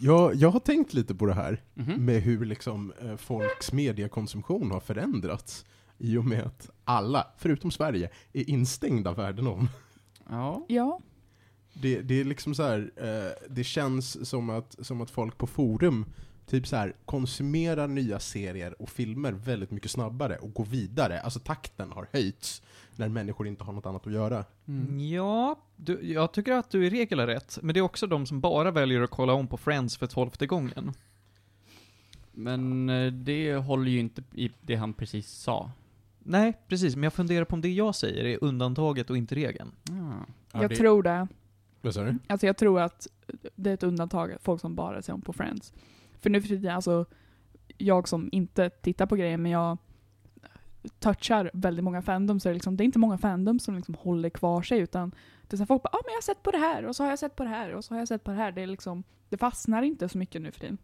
[0.00, 2.04] Jag, jag har tänkt lite på det här, Mhm.
[2.04, 5.64] med hur liksom eh, folks mediekonsumtion har förändrats.
[5.98, 9.68] I och med att alla, förutom Sverige, är instängda världen om.
[10.30, 10.64] Ja.
[10.68, 11.00] Ja.
[11.82, 15.46] Det, det är liksom så här, eh, det känns som att, som att folk på
[15.46, 16.04] forum
[16.48, 21.20] typ så här, konsumerar nya serier och filmer väldigt mycket snabbare och går vidare.
[21.20, 22.62] Alltså takten har höjts
[22.96, 24.44] när människor inte har något annat att göra.
[24.68, 25.00] Mm.
[25.00, 27.58] Ja, du, jag tycker att du i regel har rätt.
[27.62, 30.46] Men det är också de som bara väljer att kolla om på Friends för tolfte
[30.46, 30.92] gången.
[32.32, 35.70] Men eh, det håller ju inte i det han precis sa.
[36.18, 36.96] Nej, precis.
[36.96, 39.72] Men jag funderar på om det jag säger är undantaget och inte regeln.
[40.52, 41.28] Ja, jag det, tror det.
[41.80, 42.18] Vad sa du?
[42.26, 43.06] Alltså jag tror att
[43.56, 45.72] det är ett undantag, folk som bara ser om på Friends.
[46.20, 47.04] För nu för tiden, alltså,
[47.78, 49.78] jag som inte tittar på grejer, men jag
[50.98, 54.30] touchar väldigt många fandoms, så det, liksom, det är inte många fandoms som liksom håller
[54.30, 56.58] kvar sig, utan det är så folk bara ah, men jag har sett på det
[56.58, 58.30] här, och så har jag sett på det här, och så har jag sett på
[58.30, 58.52] det här.
[58.52, 60.78] Det är liksom, det fastnar inte så mycket nu för tiden.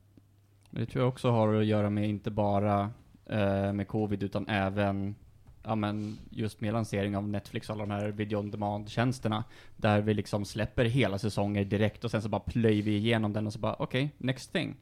[0.70, 2.91] Det tror jag också har att göra med inte bara
[3.26, 5.15] eh, med covid utan även
[5.63, 9.45] ja men just med lansering av Netflix och alla de här video on demand-tjänsterna
[9.76, 13.46] där vi liksom släpper hela säsonger direkt och sen så bara plöjer vi igenom den
[13.46, 14.76] och så bara okej, next thing.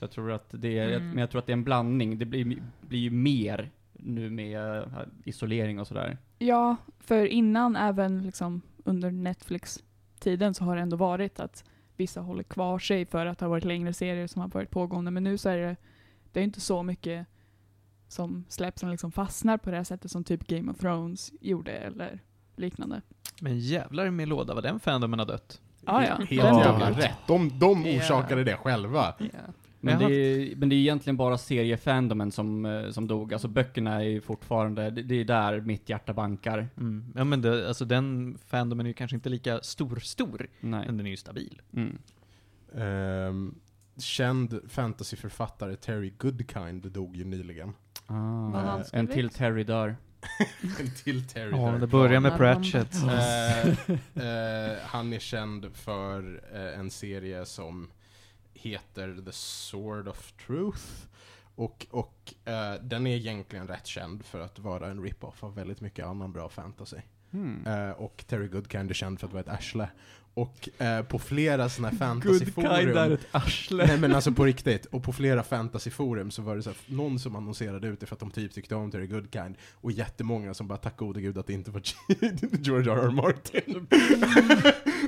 [0.00, 1.08] Så jag tror att det är, Mm.
[1.08, 2.18] men jag tror att det är en blandning.
[2.18, 4.84] Det blir, blir ju mer nu med eh,
[5.24, 6.18] isolering och sådär.
[6.38, 11.64] Ja, för innan, även liksom under Netflix-tiden, så har det ändå varit att
[11.96, 15.10] vissa håller kvar sig för att det har varit längre serier som har varit pågående.
[15.10, 15.76] Men nu så är det,
[16.32, 17.26] det är inte så mycket
[18.08, 21.72] som släpps som liksom fastnar på det här sättet som typ Game of Thrones gjorde
[21.72, 22.20] eller
[22.56, 23.02] liknande.
[23.40, 25.60] Men jävlar med låda vad den fandomen har dött.
[25.84, 27.16] Ah, ja, Helt jävla rätt.
[27.26, 29.14] De, de orsakade det själva.
[29.80, 33.32] Men det, är, men det är egentligen bara seriefandomen som, eh, som dog.
[33.32, 36.68] Alltså böckerna är fortfarande, det, det är där mitt hjärta bankar.
[36.76, 37.12] Mm.
[37.16, 41.10] Ja men det, alltså den fandomen är ju kanske inte lika stor-stor, men den är
[41.10, 41.62] ju stabil.
[41.72, 41.98] Mm.
[42.74, 43.54] Ehm,
[43.98, 47.72] känd fantasyförfattare Terry Goodkind dog ju nyligen.
[48.06, 49.96] Ah, han en till Terry dör.
[50.80, 52.36] En till Terry Ja, det börjar med.
[52.36, 52.94] Pratchett.
[52.94, 53.68] Eh,
[54.24, 57.90] eh, han är känd för eh, en serie som
[58.60, 61.06] heter The Sword of Truth.
[61.54, 65.80] Och, och uh, den är egentligen rätt känd för att vara en rip-off av väldigt
[65.80, 67.00] mycket annan bra fantasy.
[67.30, 67.66] Hmm.
[67.66, 69.88] Eh, och Terry Goodkind är känd för att vara ett arsle.
[70.34, 73.12] Och eh, på flera sådana här fantasyforum...
[73.12, 73.86] ett arsle.
[73.86, 77.18] Nej men alltså på riktigt, och på flera fantasyforum så var det så här, någon
[77.18, 80.68] som annonserade ut det för att de typ tyckte om Terry Goodkind, och jättemånga som
[80.68, 81.82] bara tack gode gud att det inte var
[82.60, 82.98] George R.
[82.98, 83.10] R.
[83.10, 83.74] Martin.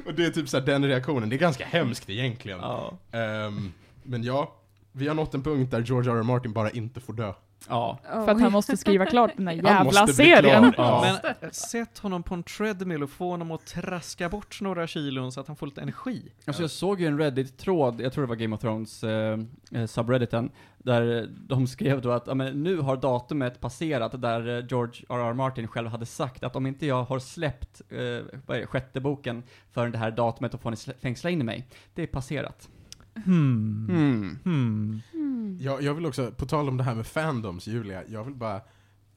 [0.06, 2.59] och det är typ så här, den reaktionen, det är ganska hemskt egentligen.
[2.59, 2.99] Ja.
[3.12, 3.72] Ehm,
[4.03, 4.56] men ja,
[4.93, 6.16] vi har nått en punkt där George R.
[6.16, 6.22] R.
[6.22, 7.33] Martin bara inte får dö.
[7.68, 7.98] Ja.
[8.02, 10.72] För att han måste skriva klart den där Han jävla serien.
[10.76, 11.18] Ja.
[11.40, 15.40] Men sätt honom på en treadmill och få honom att traska bort några kilon så
[15.40, 16.32] att han får lite energi.
[16.44, 19.38] Alltså jag såg ju en Reddit-tråd, jag tror det var Game of Thrones eh,
[19.72, 24.66] eh, subredditen, där de skrev då att ja, men nu har datumet passerat där eh,
[24.70, 25.18] George R.
[25.18, 25.32] R.
[25.32, 29.98] Martin själv hade sagt att om inte jag har släppt eh, sjätte boken för det
[29.98, 31.68] här datumet, då får ni fängsla in mig.
[31.94, 32.68] Det är passerat.
[33.14, 33.86] Hmm.
[33.90, 34.38] Hmm.
[34.44, 35.02] Hmm.
[35.42, 35.58] Mm.
[35.60, 38.60] Jag, jag vill också, på tal om det här med fandoms, Julia, jag vill bara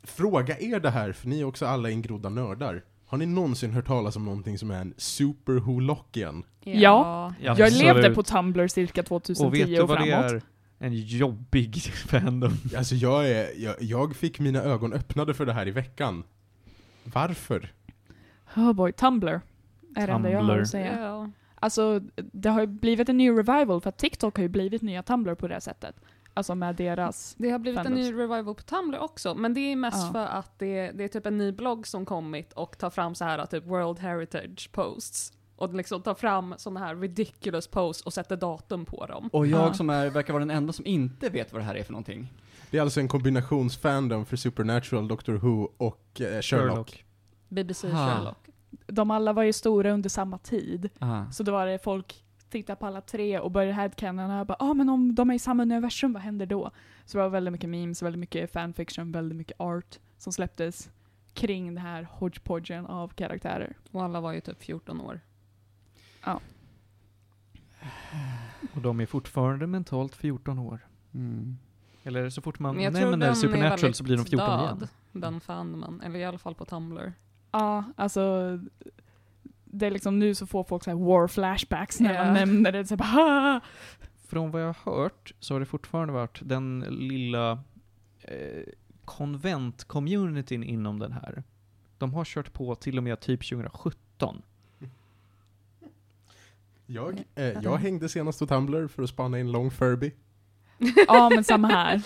[0.03, 2.83] fråga er det här, för ni är också alla ingrodda nördar.
[3.05, 6.43] Har ni någonsin hört talas om någonting som är en superholockian?
[6.63, 7.33] Ja.
[7.39, 7.83] Jag Absolut.
[7.83, 10.31] levde på Tumblr cirka Och 2010 vet och, du vad det framåt.
[10.31, 10.41] är?
[10.79, 11.75] En jobbig
[12.07, 12.53] fandom.
[12.77, 16.23] Alltså jag är, jag, jag fick mina ögon öppnade för det här i veckan.
[17.03, 17.73] Varför?
[18.55, 19.41] Oh boy, Tumblr.
[19.95, 20.99] Är det enda jag har att säga.
[20.99, 21.29] Ja.
[21.55, 25.03] Alltså, det har ju blivit en ny revival, för att TikTok har ju blivit nya
[25.03, 25.95] Tumblr på det sättet.
[26.37, 27.35] Alltså med deras...
[27.37, 28.05] Det har blivit en Fandoms.
[28.05, 30.11] ny revival på Tumblr också, men det är mest Ja.
[30.11, 33.25] för att det, det är typ en ny blogg som kommit och tar fram så
[33.25, 35.33] här typ World Heritage posts.
[35.55, 39.29] Och liksom tar fram såna här ridiculous posts och sätter datum på dem.
[39.33, 39.73] Och jag Ja.
[39.73, 42.33] som är, verkar vara den enda som inte vet vad det här är för någonting.
[42.71, 47.05] Det är alltså en kombinationsfandom för Supernatural, Doctor Who och eh, Sherlock.
[47.49, 48.07] BBC Ha.
[48.09, 48.37] Sherlock.
[48.87, 50.89] De alla var ju stora under samma tid.
[50.99, 51.31] Aha.
[51.31, 54.73] Så då var det folk tittade på alla tre och började headcanna och bara ah
[54.73, 56.71] men om de är i samma universum, vad händer då?
[57.05, 60.89] Så det var väldigt mycket memes, väldigt mycket fanfiction, väldigt mycket art som släpptes
[61.33, 63.77] kring det här hodgepodgen av karaktärer.
[63.91, 65.21] Och alla var ju typ 14 år.
[68.73, 70.79] Och de är fortfarande mentalt 14 år.
[71.13, 71.57] Mm.
[72.03, 74.87] Eller så fort man nämner den Supernatural så blir de 14 död, igen.
[75.11, 77.13] Den fandomen, eller i alla fall på Tumblr.
[77.51, 78.59] Ja, alltså
[79.79, 82.23] det är liksom nu så får folk så här war flashbacks när Ja.
[82.23, 82.85] man nämner det.
[82.85, 83.61] Så bara!
[84.27, 87.51] Från vad jag har hört så har det fortfarande varit den lilla
[88.21, 88.63] eh,
[89.05, 91.43] konvent-communityn inom den här.
[91.97, 94.41] De har kört på till och med typ 2017.
[96.85, 100.11] Jag, eh, jag hängde senast på Tumblr för att spana in Long Furby.
[101.07, 102.03] Ja, men samma här.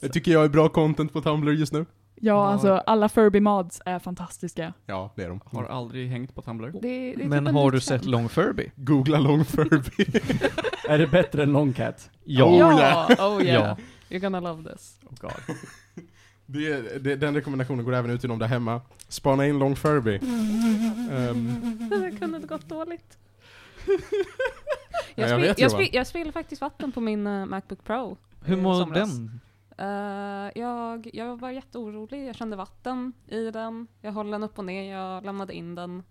[0.00, 1.86] Det tycker jag är bra content på Tumblr just nu.
[2.16, 4.72] Ja, alltså alla Furby-mods är fantastiska.
[4.86, 5.40] Ja, det är de.
[5.44, 6.70] Har aldrig hängt på Tumblr.
[6.72, 8.10] Det, det typ Men en har du sett trend.
[8.10, 8.70] Long Furby?
[8.76, 10.04] Googla Long Furby.
[10.88, 12.10] Är det bättre än Longcat?
[12.24, 12.44] Ja.
[12.44, 13.64] Oh, ja, oh yeah.
[13.64, 13.76] Ja.
[14.16, 14.98] You're gonna love this.
[15.04, 15.56] Oh god.
[16.46, 18.80] Det, det, den rekommendationen går även ut till de där hemma.
[19.08, 20.14] Spana in Long Furby.
[21.10, 23.18] Ehm, Det kunde det gått dåligt.
[23.86, 23.94] Ja,
[25.14, 25.82] Jag, jag vet, jag, Johan.
[25.82, 28.16] spil- jag spillde faktiskt vatten på min eh, Macbook Pro.
[28.44, 29.40] Hur i mår den?
[29.76, 33.86] Eh, jag, jag var jätteorolig, jag kände vatten i den.
[34.00, 36.02] Jag höll den upp och ner, jag lämnade in den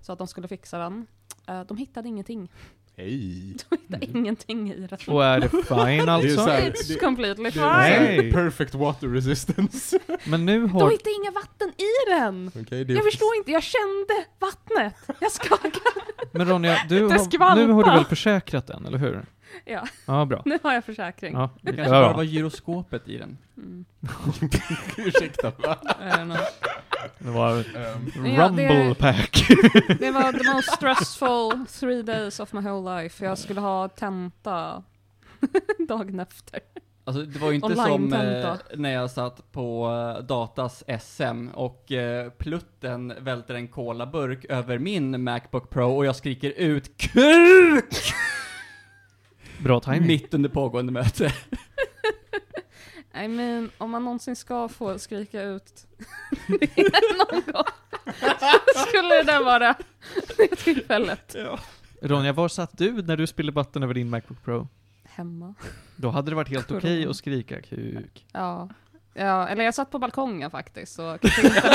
[0.00, 1.06] så att de skulle fixa den.
[1.48, 2.48] Eh, de hittade ingenting.
[2.96, 3.56] Hej.
[3.70, 4.98] De hittade ingenting i den.
[5.14, 6.40] Och är det fine Det är alltså?
[6.50, 7.62] It's completely fine.
[7.62, 8.32] Nej.
[8.32, 9.98] perfect water resistance.
[10.24, 10.90] Men nu De har...
[10.90, 12.46] hittade inga vatten i den!
[12.70, 14.94] Är Jag förstår inte, jag kände vattnet.
[15.20, 16.00] Jag skakade.
[16.32, 19.24] Men Ronja, du har, nu har du väl försäkrat den, eller hur?
[19.64, 20.42] Ja, Ja, bra.
[20.44, 21.34] nu har jag försäkring.
[21.34, 23.38] Ja, Det kanske bara var gyroskopet i den.
[23.56, 23.84] Mm.
[24.98, 25.76] Ursäkta va?
[27.18, 27.64] Det var Ehm,
[28.36, 29.46] Ja, det- Rumble Pack.
[29.98, 33.24] Det var the most stressful three days of my whole life.
[33.24, 34.82] Jag skulle ha tenta
[35.88, 36.60] dagen efter.
[37.04, 38.50] Alltså det var ju inte som Online-tenta.
[38.52, 39.86] eh, när jag satt på
[40.18, 46.16] eh, Datas SM och eh, plutten välter en colaburk över min Macbook Pro och jag
[46.16, 47.94] skriker ut KUK!
[49.62, 50.06] Bra timing.
[50.06, 51.34] Mitt under pågående möte.
[53.24, 55.86] I mean, om man någonsin ska få skrika ut
[57.18, 57.64] någon gång
[58.88, 59.74] skulle det vara
[60.36, 61.36] det tillfället.
[62.02, 64.68] Ronja, var satt du när du spillde vatten över din Macbook Pro?
[65.04, 65.54] Hemma.
[65.96, 67.10] Då hade det varit helt okej Corona.
[67.10, 68.26] att skrika kuk.
[68.32, 68.68] Ja.
[69.14, 71.68] Ja, eller jag satt på balkongen faktiskt, så kanske inte då.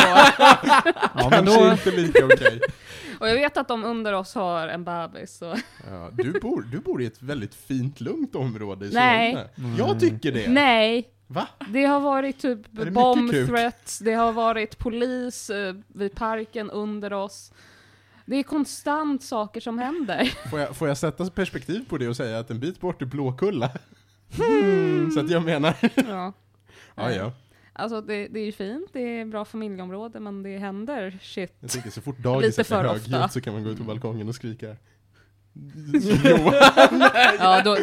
[1.16, 1.72] Ja, men Kanske då...
[1.72, 2.60] inte lika okej.
[3.20, 5.56] Och jag vet att de under oss har en bebis, så
[5.90, 9.50] Ja, du, bor, du bor i ett väldigt fint, lugnt område i Nej.
[9.56, 9.78] Solna.
[9.78, 10.50] Jag tycker det.
[10.50, 11.14] nej.
[11.28, 11.48] Va?
[11.70, 17.52] Det har varit typ bomb threats, det har varit polis eh, vid parken under oss.
[18.26, 20.34] Det är konstant saker som händer.
[20.50, 23.06] Får jag, får jag sätta perspektiv på det och säga att en bit bort är
[23.06, 23.70] Blåkulla?
[24.38, 25.12] Hmm.
[25.12, 26.34] Så att jag menar, ja.
[26.98, 27.34] Ja ja.
[27.74, 31.54] Alltså det, det är ju fint, det är bra familjeområde, men det händer shit.
[31.60, 34.36] Jag tänker så fort dagis är högljutt så kan man gå ut på balkongen och
[34.36, 34.76] skrika.
[37.40, 37.78] Ja, då,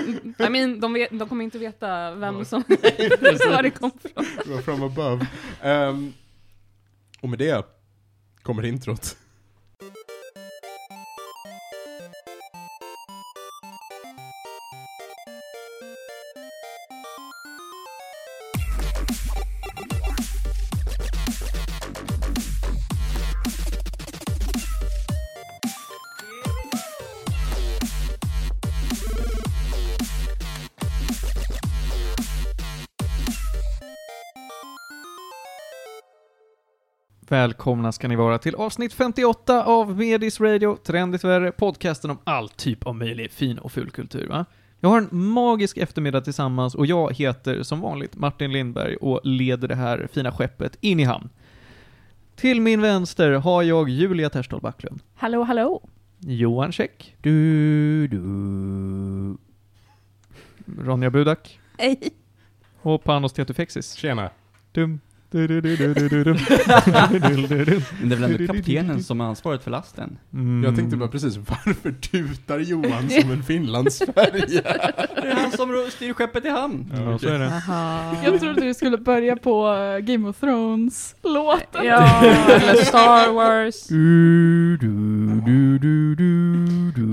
[0.45, 4.25] I mean, de, vet, de kommer inte veta vem som, var det kom från.
[4.45, 5.27] Det var from above.
[5.63, 6.13] Ehm,
[7.21, 7.67] och med det
[8.43, 9.17] kommer introt.
[37.35, 42.49] Välkomna ska ni vara till avsnitt 58 av Medis Radio, Trendigt Värre, podcasten om all
[42.49, 44.29] typ av möjlig fin och ful kultur.
[44.29, 44.45] Va?
[44.81, 49.69] Jag har en magisk eftermiddag tillsammans och jag heter som vanligt Martin Lindberg och leder
[49.69, 51.29] det här fina skeppet in i hamn.
[52.37, 55.89] Till min vänster har jag Julia Terstol Backlund, Hallå, hallå.
[56.19, 58.19] Johan Käck, du, du,
[60.79, 62.01] Ronja Budak Hej.
[62.83, 63.93] och Panos Tetufexis.
[63.93, 64.31] Tjena.
[64.73, 65.01] Dum,
[65.35, 65.55] men det
[68.15, 70.19] är väl ändå kaptenen som har ansvaret för lasten?
[70.33, 70.65] Mm.
[70.65, 74.63] Jag tänkte bara precis, varför tutar Johan som en finlandsfärja?
[75.23, 76.93] Det är han som styr skeppet i hamn.
[76.93, 77.47] Ja, så är det.
[77.47, 78.17] Aha.
[78.25, 79.65] Jag trodde du skulle börja på
[80.03, 81.85] Game of Thrones-låten.
[81.85, 83.87] Ja, eller Star Wars.
[83.87, 86.15] Du, du, du,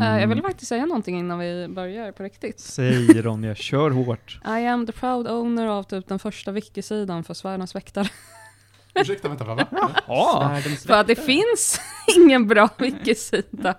[0.01, 2.59] Eh, jag vill faktiskt säga någonting innan vi börjar på riktigt.
[2.59, 4.39] Säg Ronja, kör hårt.
[4.45, 8.07] I am the proud owner av typ den första wiki-sidan för Svärdarnas väktare.
[8.95, 9.67] Ursäkta, vänta, vad va?
[10.07, 10.57] Ja.
[10.87, 11.81] För att det finns
[12.17, 13.75] ingen bra wiki-sida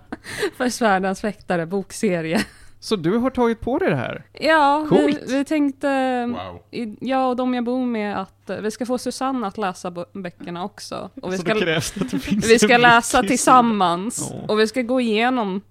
[0.57, 2.45] för Svärdarnas väktare bokserie.
[2.79, 4.23] Så du har tagit på dig det här?
[4.33, 5.87] Ja, vi, vi tänkte,
[6.27, 6.61] Wow.
[6.71, 9.91] i- jag och de jag bor med, att eh, vi ska få Susanne att läsa
[10.13, 11.09] böckerna också.
[11.21, 14.29] Och vi Så ska, då krävs det att det finns vi ska läsa tillsammans.
[14.31, 14.39] Ja.
[14.47, 15.61] Och vi ska gå igenom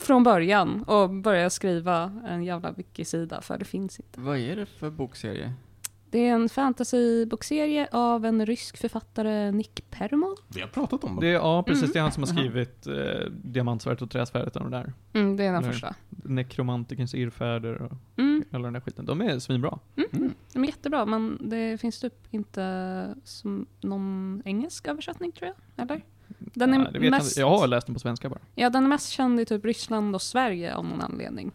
[0.00, 4.20] från början och börja skriva en jävla wiki-sida, för det finns inte.
[4.20, 5.52] Vad är det för bokserie?
[6.10, 10.36] Det är en fantasybokserie av en rysk författare, Nick Permon.
[10.48, 11.42] Vi har pratat om Det är, dem.
[11.48, 11.82] ja, precis.
[11.82, 11.92] Mm.
[11.92, 12.94] Det är han som har skrivit eh,
[13.30, 14.92] Diamantsvärdet och Träsvärdet och de där.
[15.12, 15.94] Mm, det är den första.
[16.10, 19.06] Nekromantikerns irrfäder och Mm, hela den där skiten.
[19.06, 19.78] De är svinbra.
[19.96, 20.34] Mm.
[20.52, 26.04] de är jättebra, men det finns typ inte som någon engelsk översättning tror jag, eller?
[26.40, 28.40] Den är Ja, mest, jag, har läst den på svenska bara.
[28.54, 31.52] Ja, den är mest känd i typ Ryssland och Sverige av någon anledning.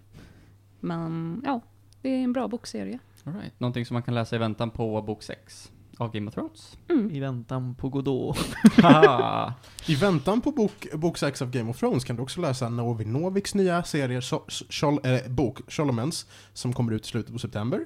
[0.80, 1.62] Men ja,
[2.01, 3.00] det är en bra bokserie.
[3.24, 3.60] All right.
[3.60, 6.77] Någonting som man kan läsa i väntan på bok 6 av Game of Thrones.
[6.89, 7.12] Mm.
[7.12, 8.38] I väntan på Godot.
[9.88, 13.06] I väntan på bok, bok 6 av Game of Thrones kan du också läsa Novi
[13.06, 17.86] Noviks nya serie, so, Shol, eh, bok Solomons, som kommer ut i slutet på september.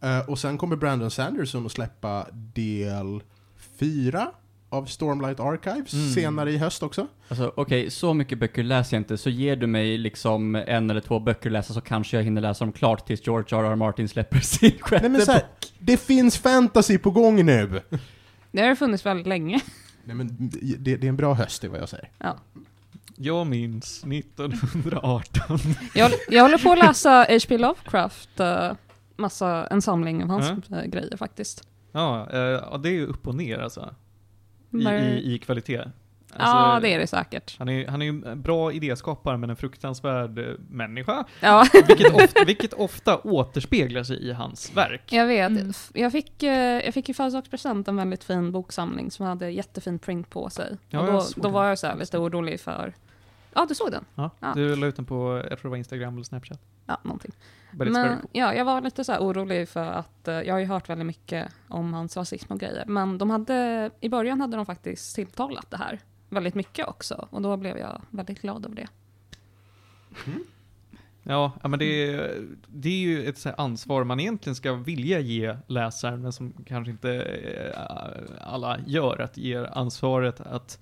[0.00, 3.22] Eh, och sen kommer Brandon Sanderson att släppa del
[3.78, 4.32] 4
[4.70, 6.10] av Stormlight Archives Mm.
[6.10, 7.06] senare i höst också.
[7.28, 11.00] Alltså okej, så mycket böcker läser jag inte, så ger du mig liksom en eller
[11.00, 13.64] två böcker att läsa så kanske jag hinner läsa dem klart tills George R.
[13.72, 13.76] R.
[13.76, 15.42] Martin släpper sin sjätte Nej men så här,
[15.78, 17.82] det finns fantasy på gång nu!
[18.52, 19.60] Det har funnits väldigt länge.
[20.04, 20.36] Nej men
[20.78, 22.08] det, det är en bra höst, det är vad jag säger.
[23.16, 25.58] Jag minns 1918.
[25.94, 27.58] Jag, jag håller på att läsa H.P.
[27.58, 28.72] Lovecraft, eh,
[29.16, 30.90] massa, en samling av hans Mm.
[30.90, 31.68] grejer faktiskt.
[31.92, 33.94] Ja, eh, ja, det är ju upp och ner alltså.
[34.70, 35.72] I, i, i kvalitet.
[35.74, 35.90] ja,
[36.36, 37.58] Alltså, det är det säkert.
[37.58, 41.24] Han är, han är ju en bra idéskapare men en fruktansvärd eh, människa.
[41.40, 45.12] Ja, Vilket ofta, vilket ofta återspeglar sig i hans verk.
[45.12, 45.50] jag vet.
[45.50, 45.72] Mm.
[45.94, 50.30] Jag fick, eh, jag fick i födelsedagspresent en väldigt fin boksamling som hade jättefin print
[50.30, 50.76] på sig.
[50.88, 51.52] Ja, och då, då den.
[51.52, 52.94] var jag så här lite orolig för...
[53.54, 54.04] Ja, du såg den?
[54.14, 54.52] Ja, Ja.
[54.54, 56.60] Du la ut den på, jag tror det var Instagram eller Snapchat.
[56.86, 57.32] Ja, någonting.
[57.70, 60.88] Men ja, jag var lite så här orolig för att eh, jag har ju hört
[60.88, 62.84] väldigt mycket om hans rasism och grejer.
[62.86, 67.28] Men de hade, i början hade de faktiskt tilltalat det här väldigt mycket också.
[67.30, 68.88] Och då blev jag väldigt glad över det.
[71.22, 74.72] Ja, ja, men det är, det är ju ett så här ansvar man egentligen ska
[74.72, 77.80] vilja ge läsaren, men som kanske inte eh,
[78.40, 79.20] alla gör.
[79.20, 80.80] Att ge ansvaret att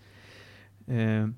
[0.86, 1.28] eh,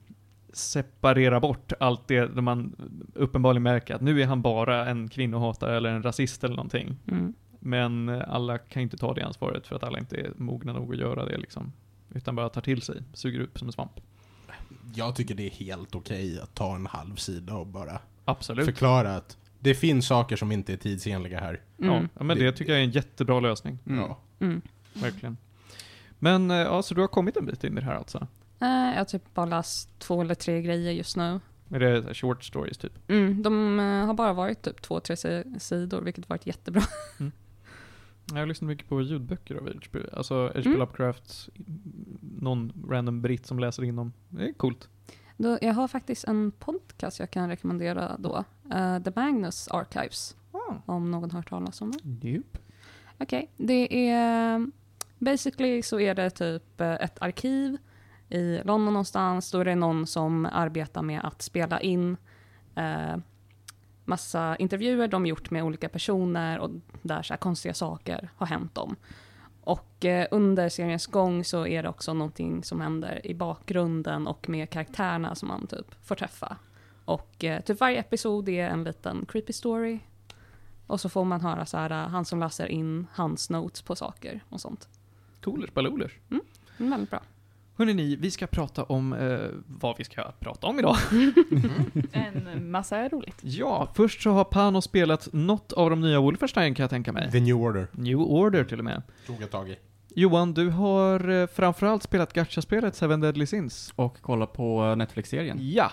[0.52, 2.76] separera bort allt det där man
[3.14, 6.96] uppenbarligen märker att nu är han bara en kvinnohatare eller en rasist eller någonting.
[7.08, 7.34] Mm.
[7.60, 10.72] Men eh, alla kan ju inte ta det ansvaret för att alla inte är mogna
[10.72, 11.72] nog att göra det liksom.
[12.14, 14.00] Utan bara tar till sig, suger upp som en svamp.
[14.94, 18.64] Jag tycker det är helt okej att ta en halv sida och bara Absolut.
[18.64, 21.60] förklara att det finns saker som inte är tidsenliga här.
[21.82, 22.08] Mm.
[22.18, 23.78] Ja, men det tycker jag är en jättebra lösning.
[23.86, 23.98] Mm.
[23.98, 24.18] Ja.
[24.40, 24.62] Mm.
[24.92, 25.36] Verkligen.
[26.18, 28.26] Men, eh, ja, så du har kommit en bit in i det här alltså?
[28.60, 31.40] Eh, jag har typ bara läst två eller tre grejer just nu.
[31.70, 33.10] Är det short stories typ?
[33.10, 36.82] Mm, de eh, har bara varit typ två, tre si- sidor, vilket varit jättebra.
[38.32, 39.98] Jag har lyssnat mycket på ljudböcker av H.P.
[40.12, 40.60] Alltså H.P.
[40.66, 40.78] Mm.
[40.78, 41.48] Lovecraft,
[42.20, 44.12] någon random britt som läser in dem.
[44.28, 44.88] Det är coolt.
[45.36, 48.44] Då, jag har faktiskt en podcast jag kan rekommendera då.
[48.74, 50.36] Eh, The Magnus Archives,
[50.86, 52.00] om någon har hört talas om den.
[52.34, 52.58] Nope.
[53.18, 54.66] Okej, det är...
[55.18, 57.76] Basically så är det typ eh, ett arkiv
[58.28, 59.50] i London någonstans.
[59.50, 62.16] Då är det någon som arbetar med att spela in
[62.74, 63.16] eh,
[64.04, 66.70] massa intervjuer de gjort med olika personer och
[67.02, 68.96] där så konstiga saker har hänt dem.
[69.60, 74.48] Och eh, under seriens gång så är det också någonting som händer i bakgrunden och
[74.48, 76.56] med karaktärerna som man typ får träffa.
[77.04, 79.98] Och eh, typ varje episod är en liten creepy story.
[80.86, 83.96] Och så får man höra så här, eh, han som läser in hans notes på
[83.96, 84.88] saker och sånt.
[85.40, 86.12] Coolers balolers.
[86.30, 86.42] Mm,
[86.76, 87.20] väldigt bra.
[87.78, 90.96] Hörrni ni, vi ska prata om eh, vad vi ska prata om idag.
[92.12, 93.36] En massa roligt.
[93.40, 97.30] Ja, först så har Pano spelat något av de nya Wolfenstein kan jag tänka mig.
[97.32, 99.02] The New Order New Order till och med.
[99.26, 99.76] tog jag tag i.
[100.08, 103.92] Johan, du har eh, framförallt spelat gacha-spelet Seven Deadly Sins.
[103.96, 105.58] Och kolla på Netflix-serien.
[105.60, 105.90] Ja.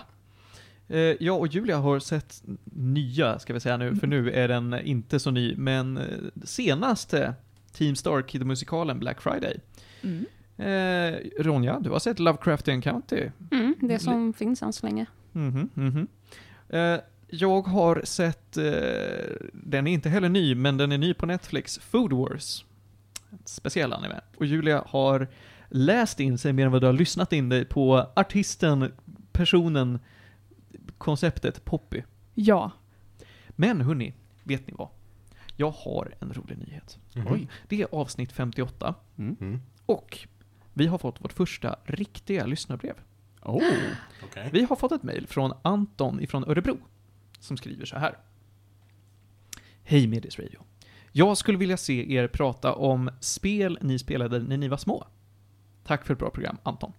[0.88, 4.80] Eh, jag och Julia har sett nya, ska vi säga nu, för nu är den
[4.80, 6.04] inte så ny, men eh,
[6.44, 7.34] senaste
[7.72, 9.60] Team Star-Kid-musikalen Black Friday.
[10.02, 10.26] Mm.
[10.56, 13.30] Eh, Ronja, du har sett Lovecraftian County.
[13.52, 15.06] Mm, det som finns än så länge.
[15.32, 16.06] Mhm, mhm.
[16.68, 16.98] Eh,
[17.28, 18.64] jag har sett, eh,
[19.52, 22.64] den är inte heller ny, men den är ny på Netflix, Food Wars.
[23.32, 24.20] Ett speciell anime.
[24.36, 25.28] Och Julia har
[25.68, 28.92] läst in sig mer än vad du har lyssnat in dig på artisten,
[29.32, 29.98] personen,
[30.98, 32.02] konceptet Poppy.
[32.34, 32.70] Ja.
[33.48, 34.88] Men hörni, vet ni vad?
[35.56, 36.98] Jag har en rolig nyhet.
[37.14, 37.26] Mhm.
[37.30, 37.48] Oj.
[37.68, 39.36] Det är avsnitt 58 Mm.
[39.40, 39.60] Mm.
[39.86, 40.18] och
[40.76, 42.94] vi har fått vårt första riktiga lyssnarbrev.
[43.42, 43.62] Oh.
[44.24, 44.50] Okej.
[44.52, 46.78] Vi har fått ett mejl från Anton ifrån Örebro
[47.40, 48.18] som skriver så här.
[49.82, 50.60] Hej Medis Radio.
[51.12, 55.06] Jag skulle vilja se er prata om spel ni spelade när ni var små.
[55.84, 56.92] Tack för ett bra program, Anton.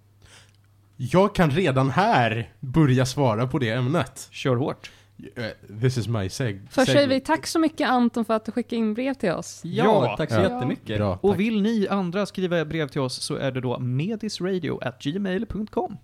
[0.96, 4.28] Jag kan redan här börja svara på det ämnet.
[4.32, 4.92] Kör hårt.
[5.36, 5.46] Eh,
[5.82, 6.62] This is my seg...
[6.70, 9.62] Först säger vi tack så mycket Anton för att du skickade in brev till oss.
[9.64, 10.18] Ja, Ja.
[10.18, 10.42] tack så Ja.
[10.54, 10.98] jättemycket.
[10.98, 11.40] Bra, Och tack.
[11.40, 15.98] vill ni andra skriva brev till oss så är det då medisradio.gmail.com.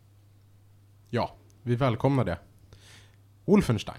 [1.09, 2.37] Ja, vi välkomnar det.
[3.45, 3.97] Wolfenstein.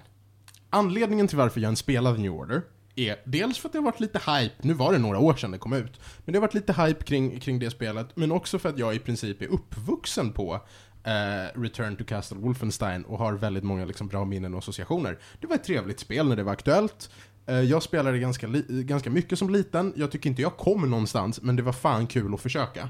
[0.71, 2.63] Anledningen till varför jag ens spelade New Order
[2.97, 5.51] är dels för att det har varit lite hype, nu var det några år sedan
[5.51, 8.59] det kom ut, men det har varit lite hype kring, kring det spelet, men också
[8.59, 10.61] för att jag i princip är uppvuxen på
[11.05, 15.19] eh, Return to Castle Wolfenstein och har väldigt många liksom, bra minnen och associationer.
[15.41, 17.11] Det var ett trevligt spel när det var aktuellt.
[17.47, 21.57] Eh, jag spelade ganska, ganska mycket som liten, jag tycker inte jag kom någonstans, men
[21.57, 22.89] det var fan kul att försöka.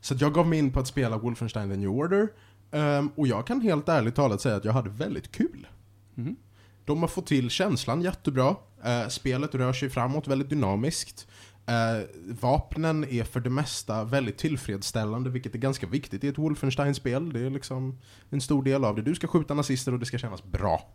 [0.00, 2.28] Så jag gav mig in på att spela Wolfenstein The New Order,
[2.70, 5.66] ehm, och jag kan helt ärligt talat säga att jag hade väldigt kul.
[6.14, 6.36] Mhm.
[6.84, 11.28] De har fått till känslan jättebra, eh, spelet rör sig framåt väldigt dynamiskt.
[11.66, 12.04] Eh,
[12.40, 17.32] vapnen är för det mesta väldigt tillfredsställande, vilket är ganska viktigt i ett Wolfenstein-spel.
[17.32, 17.98] Det är liksom
[18.30, 19.02] en stor del av det.
[19.02, 20.88] Du ska skjuta nazister och det ska kännas bra.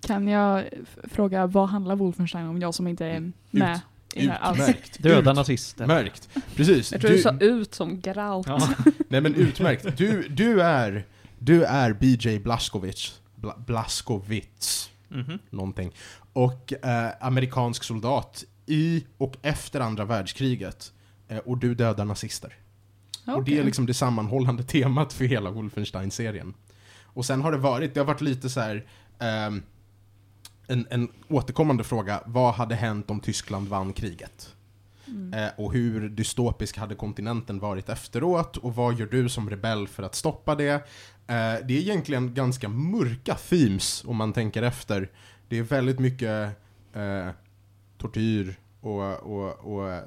[0.00, 0.64] Kan jag
[1.04, 2.60] fråga, vad handlar Wolfenstein om?
[2.60, 3.80] Jag som inte är med
[4.14, 4.58] det här alls.
[4.58, 5.02] Utmärkt.
[5.02, 5.84] Döda nazister.
[5.84, 6.28] Utmärkt.
[6.56, 6.92] Precis.
[6.92, 8.46] Jag tror du, sa ut som Graut.
[8.46, 8.68] Ja.
[9.08, 9.96] Nej men utmärkt.
[9.96, 11.06] Du, du är,
[11.38, 13.20] du är BJ Blazkowicz.
[13.34, 14.90] Bla, Blazkowicz.
[15.08, 15.38] Mhm.
[15.50, 15.92] Någonting.
[16.32, 20.92] Och eh, amerikansk soldat i och efter andra världskriget.
[21.28, 22.54] Eh, och du dödar nazister.
[23.26, 26.54] Och det är liksom det sammanhållande temat för hela Wolfenstein-serien.
[27.02, 28.86] Och sen har det varit, det har varit lite så här.
[29.18, 29.62] ehm,
[30.66, 34.54] en, en återkommande fråga, vad hade hänt om Tyskland vann kriget?
[35.06, 35.34] Mm.
[35.34, 38.56] Eh, och hur dystopisk hade kontinenten varit efteråt?
[38.56, 40.72] Och vad gör du som rebell för att stoppa det?
[40.72, 40.80] Eh,
[41.64, 45.10] det är egentligen ganska mörka themes om man tänker efter.
[45.48, 46.50] Det är väldigt mycket
[46.92, 47.28] eh,
[48.02, 50.02] tortyr och, och, och eh,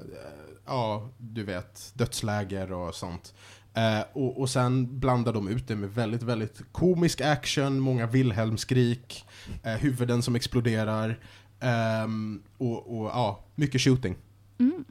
[0.66, 3.34] ja, du vet, dödsläger och sånt.
[3.74, 9.24] Eh, och, och sen blandar de ut det med väldigt, väldigt komisk action, många Wilhelmskrik,
[9.62, 11.18] eh, huvuden som exploderar
[11.60, 14.16] ehm, och, och ja, mycket shooting.
[14.58, 14.84] Mm.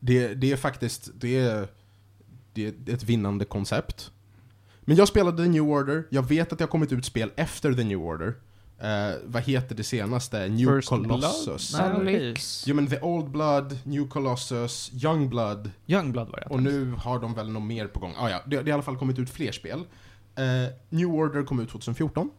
[0.00, 1.68] Det, det är faktiskt, det är,
[2.52, 4.10] det är ett vinnande koncept.
[4.80, 7.72] Men jag spelade The New Order, jag vet att det har kommit ut spel efter
[7.72, 8.34] The New Order.
[8.84, 10.48] Eh, vad heter det senaste?
[10.48, 11.76] New First Colossus?
[11.76, 12.04] Blood?
[12.04, 12.34] Nej.
[12.66, 16.46] Jo men The Old Blood, New Colossus, Young Blood Youngblood var det.
[16.46, 18.14] och nu har de väl något mer på gång.
[18.18, 19.78] Ah, ja, det, det har i alla fall kommit ut fler spel.
[20.34, 20.44] Eh,
[20.88, 22.30] New Order kom ut 2014.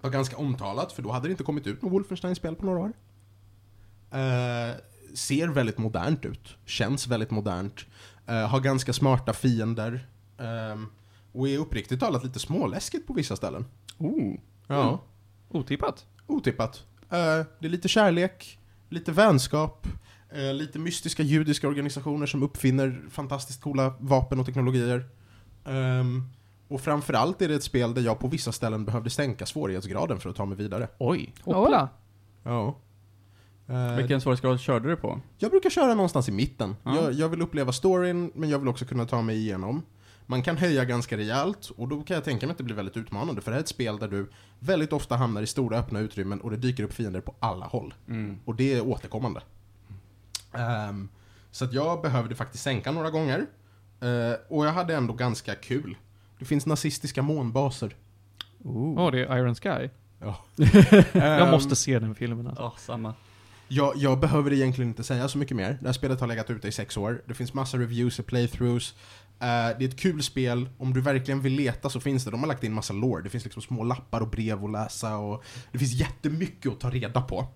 [0.00, 2.92] Var ganska omtalat, för då hade det inte kommit ut något Wolfenstein-spel på några år.
[4.10, 4.76] Eh,
[5.14, 6.56] ser väldigt modernt ut.
[6.64, 7.84] Känns väldigt modernt.
[8.48, 10.06] Har ganska smarta fiender.
[11.32, 13.64] och är uppriktigt talat lite småläskigt på vissa ställen.
[13.98, 14.34] Oh.
[14.66, 15.00] Ja.
[15.50, 16.06] Otippat.
[16.26, 16.84] Otippat.
[17.10, 18.58] Eh, det är lite kärlek,
[18.88, 19.86] lite vänskap,
[20.30, 25.04] eh, lite mystiska judiska organisationer som uppfinner fantastiskt coola vapen och teknologier.
[25.64, 26.22] Ehm,
[26.68, 30.30] och framförallt är det ett spel där jag på vissa ställen behövde sänka svårighetsgraden för
[30.30, 30.88] att ta mig vidare.
[30.98, 31.34] Oj.
[31.42, 31.88] Hoppla.
[32.42, 32.76] Ja.
[33.68, 35.20] Eh, Vilken svårighetsgrad körde du på?
[35.38, 36.76] jag brukar köra någonstans i mitten.
[36.82, 36.96] Ja.
[36.96, 39.82] Jag, jag vill uppleva storyn, men jag vill också kunna ta mig igenom.
[40.30, 42.96] Man kan höja ganska rejält, och då kan jag tänka mig att det blir väldigt
[42.96, 46.00] utmanande, för det här är ett spel där du väldigt ofta hamnar i stora öppna
[46.00, 47.94] utrymmen och det dyker upp fiender på alla håll.
[48.08, 48.38] Mm.
[48.44, 49.40] Och det är återkommande.
[50.52, 51.08] Ehm,
[51.50, 53.46] så att jag behövde faktiskt sänka några gånger.
[54.00, 55.96] Eh, och jag hade ändå ganska kul.
[56.38, 57.94] Det finns nazistiska månbaser.
[58.64, 58.98] Oh.
[59.00, 59.88] Åh, det är Iron Sky.
[60.20, 60.44] Ja.
[61.12, 62.62] Jag Ehm, måste se den filmen alltså.
[62.62, 63.14] Ja, samma.
[63.68, 65.78] Jag, jag behöver egentligen inte säga så mycket mer.
[65.80, 67.22] Det här spelet har legat ute i sex år.
[67.26, 68.94] Det finns massa reviews och playthroughs.
[69.40, 70.68] Eh, det är ett kul spel.
[70.78, 72.30] Om du verkligen vill leta så finns det.
[72.30, 73.22] De har lagt in massa lore.
[73.22, 75.16] Det finns liksom små lappar och brev att läsa.
[75.16, 77.46] Och det finns jättemycket att ta reda på.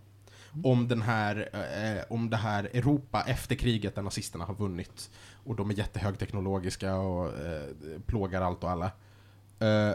[0.64, 5.10] Om, den här, eh, om det här Europa efter kriget där nazisterna har vunnit.
[5.44, 7.68] Och de är jättehögteknologiska och eh,
[8.06, 8.90] plågar allt och alla.
[9.58, 9.94] Eh,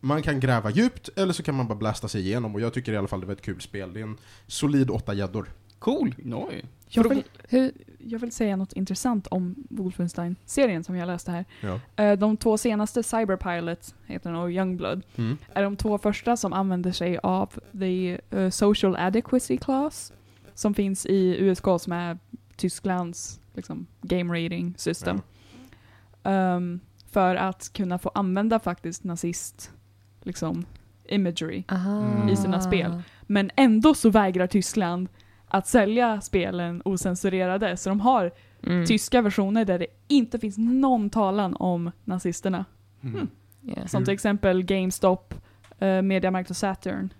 [0.00, 2.92] man kan gräva djupt eller så kan man bara blasta sig igenom och jag tycker
[2.92, 3.92] i alla fall det var ett kul spel.
[3.92, 5.52] Det är en solid åtta gäddor.
[5.78, 6.14] Cool.
[6.18, 6.64] Noj.
[6.88, 11.44] Jag vill, Hur, jag vill säga något intressant om Wolfenstein-serien som jag läste här.
[11.60, 11.80] Ja.
[12.04, 15.36] Eh, De två senaste Cyberpilot, heter den, och Youngblood, Mm.
[15.54, 20.12] är de två första som använder sig av the eh, social adequacy class
[20.54, 22.18] som finns i USK som är
[22.56, 25.20] Tysklands liksom, game rating system.
[26.22, 29.70] Ehm, för att kunna få använda faktiskt nazist
[30.22, 30.66] liksom,
[31.08, 31.62] imagery.
[31.68, 32.28] aha.
[32.30, 33.02] I sina spel.
[33.22, 35.08] Men ändå så vägrar Tyskland
[35.48, 37.76] att sälja spelen osensurerade.
[37.76, 38.30] Så de har
[38.62, 38.86] Mm.
[38.86, 42.64] tyska versioner där det inte finns någon talan om nazisterna.
[43.02, 43.28] Mm.
[43.66, 43.86] Yeah.
[43.86, 45.34] Som till exempel GameStop,
[45.82, 47.12] uh, Mediamarkt och Saturn.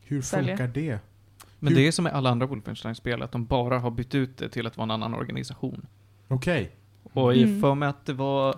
[0.00, 0.56] Hur Säljer.
[0.56, 0.98] funkar det?
[1.58, 4.36] Men Hur- det är som med alla andra Wolfenstein-spel, att de bara har bytt ut
[4.38, 5.86] det till att vara en annan organisation.
[6.28, 6.70] Okej.
[7.12, 7.60] Och i Mm.
[7.60, 8.54] för mig att det var...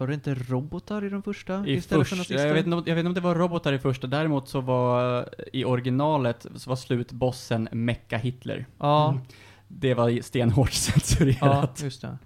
[0.00, 1.66] Var det inte robotar i de första?
[1.66, 3.78] I istället för jag, vet inte, om- jag vet inte om det var robotar i
[3.78, 8.66] första, däremot så var i originalet så var slutbossen Mecka Hitler.
[8.78, 9.22] Ja, Mm.
[9.68, 11.82] Det var stenhårt ja, censurerat.
[11.82, 12.18] just det.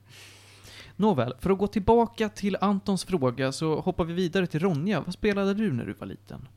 [0.97, 5.01] Nåväl, för att gå tillbaka till Antons fråga så hoppar vi vidare till Ronja.
[5.01, 6.49] Vad spelade du när du var liten?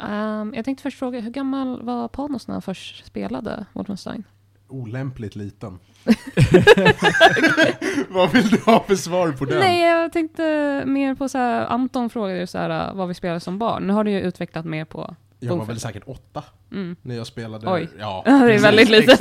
[0.00, 4.24] Ehm, jag tänkte först fråga, hur gammal var Panos när han först spelade Wolfenstein?
[4.68, 5.78] olämpligt liten.
[8.08, 9.58] Vad vill du ha för svar på den?
[9.58, 10.42] Nej, jag tänkte
[10.86, 13.86] mer på så här, Anton frågade ju så här vad vi spelade som barn.
[13.86, 16.96] Nu har du ju utvecklat mer på, jag var väl säkert åtta mm.
[17.02, 17.72] när jag spelade.
[17.72, 17.88] Oj.
[17.98, 19.20] Ja, det är precis, väldigt litet.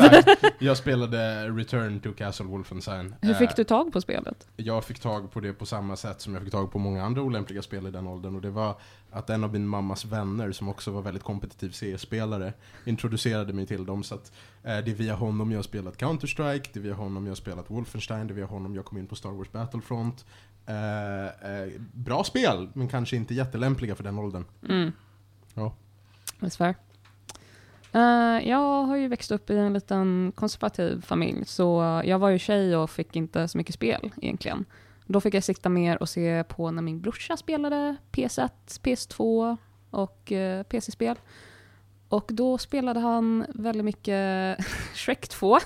[0.59, 3.15] Jag spelade Return to Castle Wolfenstein.
[3.21, 4.47] Hur fick Eh, du tag på spelet?
[4.55, 7.21] Jag fick tag på det på samma sätt som jag fick tag på många andra
[7.21, 8.75] olämpliga spel i den åldern och det var
[9.11, 12.53] att en av min mammas vänner som också var väldigt kompetitiv CS-spelare
[12.85, 14.31] introducerade mig till dem så att
[14.63, 17.35] eh, det är via honom jag har spelat Counter-Strike, det är via honom jag har
[17.35, 20.25] spelat Wolfenstein, det är via honom jag kom in på Star Wars Battlefront.
[20.65, 24.45] Eh, eh, bra spel, men kanske inte jättelämpliga för den åldern.
[24.69, 24.91] Mm.
[25.53, 25.75] Ja.
[26.39, 26.75] That's fair.
[27.95, 32.39] Uh, jag har ju växt upp i en liten konservativ familj, så jag var ju
[32.39, 34.65] tjej och fick inte så mycket spel egentligen.
[35.05, 39.57] Då fick jag sitta mer och se på när min brorsa spelade PS1, PS2
[39.89, 41.15] och eh, uh, PC-spel.
[42.09, 44.57] Och då spelade han väldigt mycket
[44.93, 45.57] Shrek 2.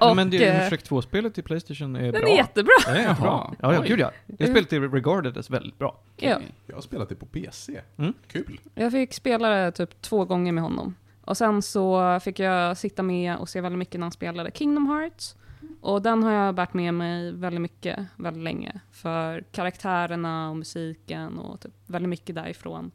[0.00, 2.30] Ja, men det, eh, Shrek 2-spelet i Playstation är Den bra.
[2.30, 2.72] är jättebra!
[2.86, 3.54] Ja, det är bra.
[3.60, 4.10] Ja, ja, gud ja.
[4.26, 6.00] Det spelet är regarded väldigt bra.
[6.16, 6.40] Ja.
[6.66, 7.80] Jag har spelat det på PC.
[7.96, 8.12] Mm.
[8.28, 8.60] Kul.
[8.74, 10.94] Jag fick spela det typ två gånger med honom.
[11.24, 14.86] Och sen så fick jag sitta med och se väldigt mycket när han spelade Kingdom
[14.86, 15.36] Hearts.
[15.80, 18.80] Och den har jag bärt med mig väldigt mycket, väldigt länge.
[18.92, 22.90] För karaktärerna och musiken och typ väldigt mycket därifrån.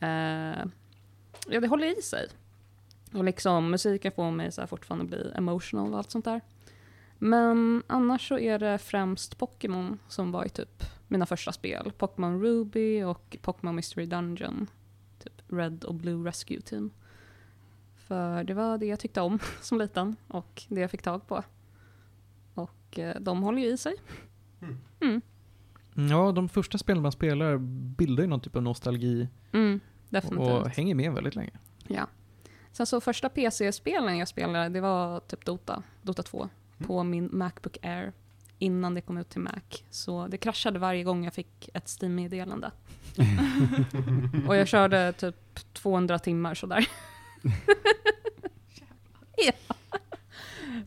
[0.00, 0.66] Eh,
[1.48, 2.28] ja, det håller i sig.
[3.12, 6.40] Och liksom musiken får mig så här fortfarande bli emotional och allt sånt där.
[7.18, 11.92] Men annars så är det främst Pokémon som var i typ mina första spel.
[11.98, 14.66] Pokémon Ruby och Pokémon Mystery Dungeon.
[15.18, 16.90] Typ Red och Blue Rescue Team.
[17.96, 21.42] För det var det jag tyckte om som liten och det jag fick tag på.
[22.54, 23.94] Och eh, de håller ju i sig.
[25.00, 25.20] Mm,
[26.10, 27.58] Ja, de första spelen man spelar
[27.96, 30.50] bildar ju någon typ av nostalgi mm, definitivt.
[30.50, 31.50] och hänger med väldigt länge.
[31.88, 32.06] Ja.
[32.72, 37.78] Sen så första PC-spelen jag spelade, det var typ Dota, Dota 2, på min Macbook
[37.82, 38.12] Air
[38.58, 39.60] innan det kom ut till Mac.
[39.90, 42.70] Så det kraschade varje gång jag fick ett Steam-meddelande.
[44.48, 45.36] Och jag körde typ
[45.72, 46.88] 200 timmar sådär.
[49.36, 49.52] ja.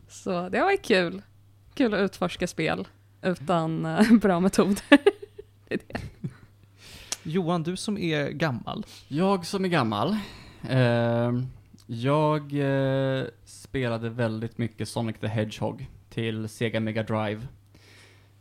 [0.08, 1.22] Så det var ju kul.
[1.74, 2.88] Kul att utforska spel
[3.22, 4.82] utan eh, bra metoder.
[7.22, 8.86] Johan, du som är gammal.
[9.08, 10.16] Jag som är gammal.
[10.68, 11.32] Eh,
[11.86, 17.46] jag eh, spelade väldigt mycket Sonic the Hedgehog till Sega Mega Drive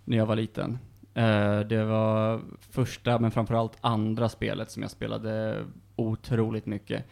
[0.03, 0.79] när jag var liten.
[1.13, 5.65] Eh, det var första, men framförallt andra spelet som jag spelade
[5.95, 7.05] otroligt mycket.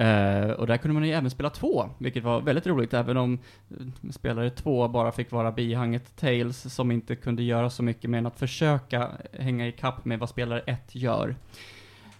[0.00, 3.38] Eh, och där kunde man ju även spela två, vilket var väldigt roligt, även om
[3.70, 8.18] eh, spelare två bara fick vara bihanget Tails, som inte kunde göra så mycket mer
[8.18, 11.36] än att försöka hänga i kapp med vad spelare ett gör.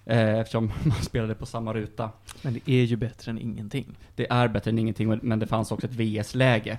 [0.06, 2.10] Eh, eftersom man spelade på samma ruta.
[2.42, 3.96] Men det är ju bättre än ingenting.
[4.16, 6.78] Det är bättre än ingenting, men- det fanns också ett VS-läge.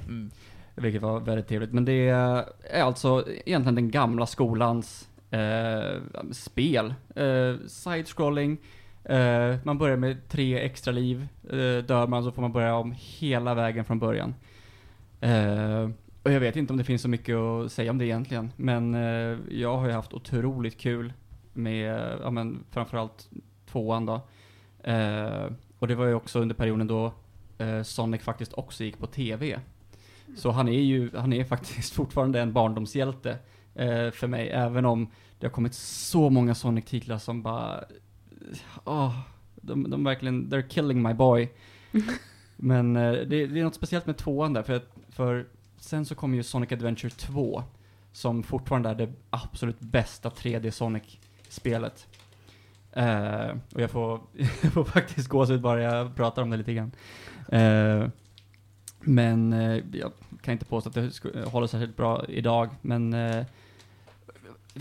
[0.75, 1.71] Vilket var väldigt trevligt.
[1.73, 2.45] Men det är
[2.83, 5.09] alltså egentligen den gamla skolans
[6.31, 6.93] spel.
[7.67, 8.57] Side-scrolling.
[9.09, 11.27] Uh, man börjar med tre extra liv.
[11.53, 14.35] Uh, dör man så får man börja om hela vägen från början.
[15.23, 15.89] Uh,
[16.23, 18.51] och jag vet inte om det finns så mycket att säga om det egentligen.
[18.55, 18.93] Men
[19.49, 21.13] jag har ju haft otroligt kul
[21.53, 23.29] med, ja men framförallt
[23.65, 24.21] tvåan då.
[25.79, 27.13] Och det var ju också under perioden då
[27.83, 29.59] Sonic faktiskt också gick på TV.
[30.37, 33.37] Så han är ju, han är faktiskt fortfarande en barndomshjälte
[34.13, 35.07] för mig, även om
[35.39, 37.83] det har kommit så många Sonic-titlar som bara,
[38.85, 39.19] åh,
[39.55, 41.49] de, de verkligen, they're killing my boy.
[42.55, 46.15] Men eh, det, det är något speciellt med tvåan där, för, att, för sen så
[46.15, 47.63] kommer ju Sonic Adventure 2,
[48.11, 52.07] som fortfarande är det absolut bästa 3D Sonic-spelet.
[52.93, 54.19] Eh, och jag får,
[54.61, 56.91] jag får faktiskt gåshud bara jag pratar om det lite grann.
[57.49, 58.07] Eh,
[58.99, 63.45] men eh, jag kan inte påstå att det sk- håller särskilt bra idag, men eh,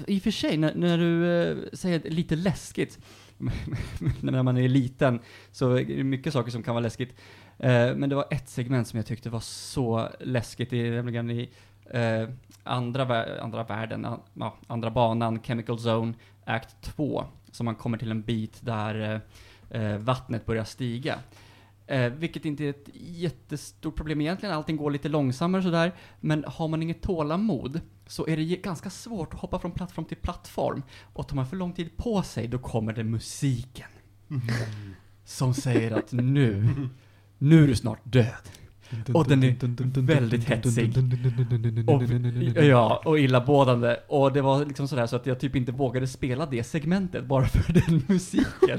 [0.07, 2.99] i och för sig, när, när du eh, säger lite läskigt,
[4.20, 5.20] när man är liten,
[5.53, 7.14] så är det mycket saker som kan vara läskigt.
[7.59, 11.31] Eh, men det var ett segment som jag tyckte var så läskigt, det är nämligen
[11.31, 11.50] i
[11.90, 12.29] eh,
[12.62, 18.11] andra, andra världen, an- ja, andra banan, Chemical Zone, Act 2, som man kommer till
[18.11, 19.22] en bit där
[19.70, 21.18] eh, eh vattnet börjar stiga.
[21.90, 25.92] Eh, vilket inte är ett jättestort problem egentligen, allting går lite långsammare sådär.
[26.20, 30.16] Men har man inget tålamod så är det ganska svårt att hoppa från plattform till
[30.16, 30.83] plattform.
[31.12, 33.88] Och tar man för lång tid på sig, då kommer det musiken.
[35.24, 36.68] Som säger att nu,
[37.38, 38.48] nu är du snart död.
[39.14, 40.94] Och den är väldigt hetsig.
[42.57, 44.00] Och, ja, och illamående.
[44.09, 47.46] Och det var liksom sådär så att jag typ inte vågade spela det segmentet bara
[47.46, 48.79] för den musiken.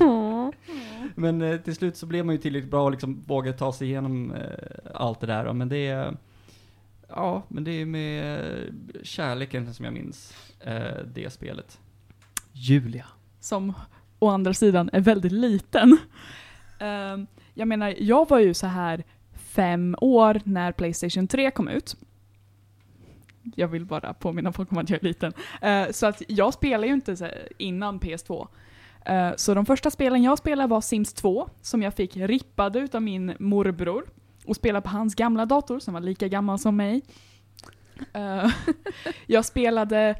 [1.16, 3.88] Men eh, till slut så blev man ju tillräckligt bra och liksom vågade ta sig
[3.88, 4.42] igenom eh,
[4.94, 5.46] allt det där.
[5.46, 5.54] då.
[5.54, 6.18] Men det är,
[7.08, 8.66] ja, men det är med
[9.04, 11.80] kärleken som jag minns eh, det spelet.
[12.54, 13.06] Julia.
[13.40, 13.74] som
[14.20, 15.98] å andra sidan är väldigt liten.
[16.80, 21.96] Ehm, jag menar, jag var ju så här fem år när Playstation 3 kom ut.
[23.56, 25.34] Jag vill bara påminna folk om att jag är liten.
[25.62, 28.48] Eh, så att jag spelar ju inte innan PS2.
[29.06, 33.02] Eh, så de första spelen jag spelade var Sims 2, som jag fick rippade utav
[33.02, 34.06] min morbror.
[34.46, 37.02] Och spelade på hans gamla dator, som var lika gammal som mig.
[38.14, 38.50] Eh,
[39.26, 40.16] jag spelade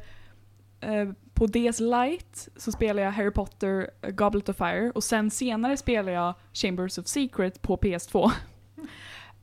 [0.80, 5.76] eh, på DS Lite så spelade jag Harry Potter Goblet of Fire och sen senare
[5.76, 8.24] spelade jag Chambers of Secret på PS2.
[8.24, 8.30] um,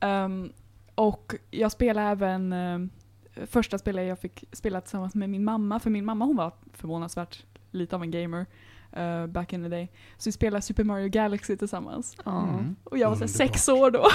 [0.00, 0.52] ehm,
[0.94, 5.90] och jag spelade även, eh, första spelet jag fick spela tillsammans med min mamma, för
[5.90, 8.46] min mamma hon var förvånansvärt lite av en gamer
[8.92, 9.88] eh, back in the day.
[10.18, 12.16] Så vi spelade Super Mario Galaxy tillsammans.
[12.26, 12.76] Mm.
[12.84, 14.06] Och jag var så sex år då.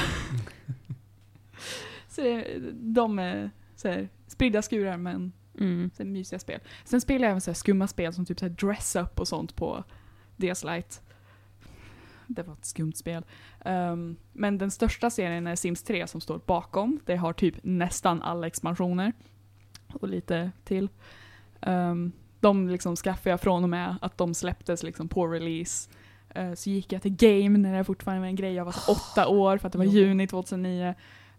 [2.09, 5.91] så det, de är så här, spridda skurar men Mm.
[5.97, 6.59] så här, mysiga spel.
[6.83, 9.55] Sen spelar jag även så här skumma spel som typ så Dress Up och sånt
[9.55, 9.83] på
[10.37, 10.95] DS Lite.
[12.27, 13.25] Det var ett skumt spel.
[13.65, 16.99] Ehm, men den största serien är Sims 3 som står bakom.
[17.05, 19.13] Det har typ nästan alla expansioner.
[19.93, 20.89] Och lite till.
[21.61, 22.11] Um,
[22.45, 25.89] de liksom skaffade jag från och med att de släpptes liksom på release.
[26.29, 28.53] Eh, så gick jag till Game när det fortfarande var en grej.
[28.53, 30.95] Jag var så åtta år för att det var juni 2009.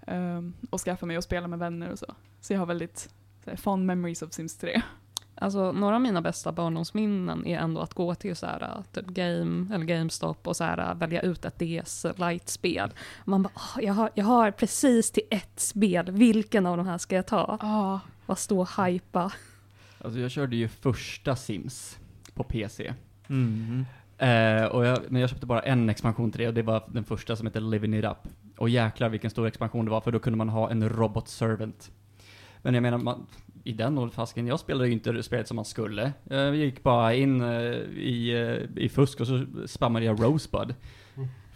[0.06, 2.14] ehm, och skaffade mig och spela med vänner och så.
[2.40, 3.08] Så jag har väldigt
[3.44, 4.82] så fond memories of Sims 3.
[5.34, 9.74] Alltså, några av mina bästa barndomsminnen är ändå att gå till så här, typ game,
[9.74, 12.90] eller GameStop och så här, välja ut ett DS Lite-spel.
[13.24, 16.98] Man bara, "Åh, jag, har, jag har precis till ett spel, vilken av de här
[16.98, 17.58] ska jag ta?
[17.60, 19.32] Ja, Vad stå och hypa.
[20.06, 21.98] Alltså jag körde ju första Sims
[22.34, 22.92] på PC.
[23.28, 23.84] Mm.
[24.18, 27.04] Eh, och jag, men jag köpte bara en expansion till det och det var den
[27.04, 28.16] första som heter Living It Up.
[28.58, 31.90] Och jäklar vilken stor expansion det var för då kunde man ha en robot servant.
[32.62, 33.26] Men jag menar, man,
[33.64, 36.12] i den åldersfasken, jag spelade ju inte spelet som man skulle.
[36.24, 37.48] Jag gick bara in eh,
[37.96, 38.30] i,
[38.76, 40.74] eh, i fusk och så spammade jag Rosebud.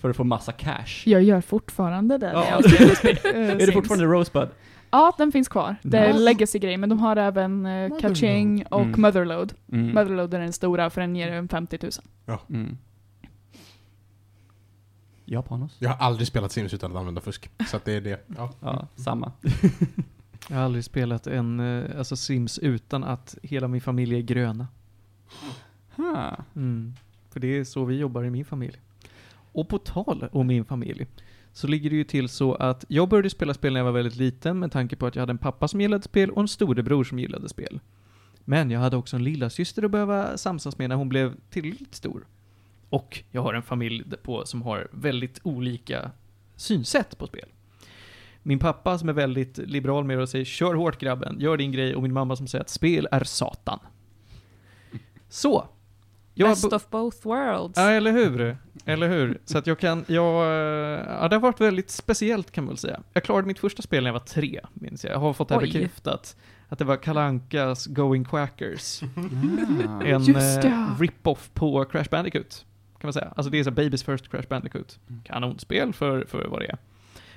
[0.01, 1.03] För att få massa cash.
[1.07, 2.31] jag gör fortfarande det.
[2.35, 2.41] Ja.
[2.41, 3.73] när jag spelar spel- eh, Är det Sims.
[3.75, 4.49] fortfarande Rosebud?
[4.91, 5.77] Ja, den finns kvar.
[5.83, 6.25] Det är Nice.
[6.25, 9.01] legacy-grej, men de har även uh, Kaching och Mm.
[9.01, 9.53] Motherload.
[9.73, 9.87] Mm.
[9.95, 11.79] Motherload är den stora, för den ger en 50
[12.27, 12.39] 000.
[12.49, 12.79] Mm.
[15.25, 15.77] Ja, Panos?
[15.79, 17.51] Jag har aldrig spelat Sims utan att använda fusk.
[17.69, 18.25] Så att det är det.
[18.37, 18.53] Ja.
[18.61, 19.33] Ja, samma.
[20.49, 24.67] Jag har aldrig spelat en eh, alltså Sims utan att hela min familj är gröna.
[25.97, 26.37] Ha.
[26.57, 26.95] Mm.
[27.31, 28.77] För det är så vi jobbar i min familj.
[29.53, 31.07] Och på tal om min familj,
[31.61, 34.17] så ligger det ju till så att jag började spela spel när jag var väldigt
[34.17, 37.05] liten med tanke på att jag hade en pappa som gillade spel och en storebror
[37.05, 37.81] som gillade spel.
[38.45, 41.95] Men jag hade också en lilla syster att behöva samsas med när hon blev tillräckligt
[41.95, 42.27] stor.
[42.89, 46.11] Och jag har en familj på som har väldigt olika
[46.57, 47.49] synsätt på spel.
[48.43, 51.73] Min pappa som är väldigt liberal med det och säger kör hårt grabben, gör din
[51.73, 53.79] grej och min mamma som säger att spel är satan.
[55.29, 55.69] Så.
[56.49, 57.77] Best of both worlds.
[57.77, 58.57] Ja, eller hur?
[58.85, 59.41] Eller hur?
[59.45, 62.79] Så att jag kan, jag, eh, ja det har varit väldigt speciellt kan man väl
[62.79, 63.01] säga.
[63.13, 65.13] Jag klarade mitt första spel när jag var tre, minns jag.
[65.13, 65.73] Jag har fått det här Oj.
[65.73, 66.37] bekräftat.
[66.69, 69.03] Att det var Kalankas Going Quackers.
[69.03, 70.05] Ah.
[70.05, 72.65] En Just eh, rip-off på Crash Bandicoot.
[72.99, 73.33] Kan man säga.
[73.37, 74.99] Alltså det är så Babys First Crash Bandicoot.
[75.09, 75.23] Mm.
[75.23, 76.79] Kanonspel för, för vad det är.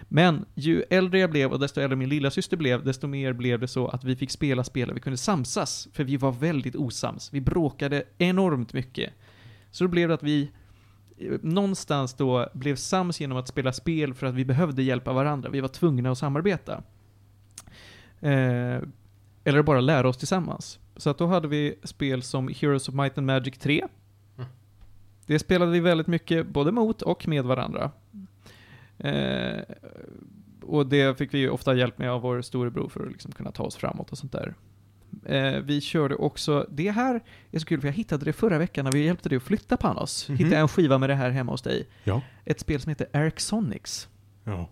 [0.09, 3.59] Men ju äldre jag blev och desto äldre min lilla syster blev, desto mer blev
[3.59, 5.87] det så att vi fick spela spel och vi kunde samsas.
[5.93, 7.33] För vi var väldigt osams.
[7.33, 9.13] Vi bråkade enormt mycket.
[9.71, 10.51] Så då blev det att vi
[11.17, 15.49] eh, någonstans då blev sams genom att spela spel för att vi behövde hjälpa varandra.
[15.49, 16.83] Vi var tvungna att samarbeta.
[18.21, 18.79] Eh,
[19.43, 20.79] eller bara lära oss tillsammans.
[20.95, 23.87] Så att då hade vi spel som Heroes of Might and Magic 3.
[24.37, 24.49] Mm.
[25.25, 27.91] Det spelade vi väldigt mycket, både mot och med varandra.
[28.97, 29.61] Eh,
[30.61, 33.51] och det fick vi ju ofta hjälp med av vår storebror för att liksom kunna
[33.51, 34.55] ta oss framåt och sånt där.
[35.25, 38.85] Eh, vi körde också, det här är så kul för jag hittade det förra veckan
[38.85, 40.29] när vi hjälpte dig att flytta Panos.
[40.29, 40.37] Mhm.
[40.37, 41.87] Hittade jag en skiva med det här hemma hos dig.
[42.03, 42.21] Ja.
[42.45, 44.09] Ett spel som heter Eric Sonics.
[44.43, 44.69] Ja.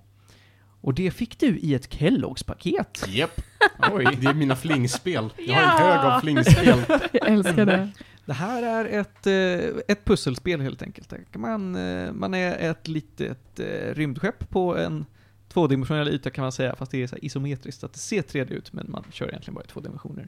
[0.81, 3.05] Och det fick du i ett Kelloggs-paket.
[3.07, 3.41] Japp.
[3.91, 4.17] Oj.
[4.21, 5.29] Det är mina flingspel.
[5.37, 6.79] Jag har en hög av flingspel.
[7.11, 7.89] Jag älskar det.
[8.25, 11.13] Det här är ett, eh, ett pusselspel helt enkelt.
[11.35, 15.05] Man, eh, man är ett litet eh, rymdskepp på en
[15.49, 18.51] tvådimensionell yta kan man säga, fast det är så här isometriskt, att det ser 3D
[18.51, 20.27] ut, men man kör egentligen bara i två dimensioner.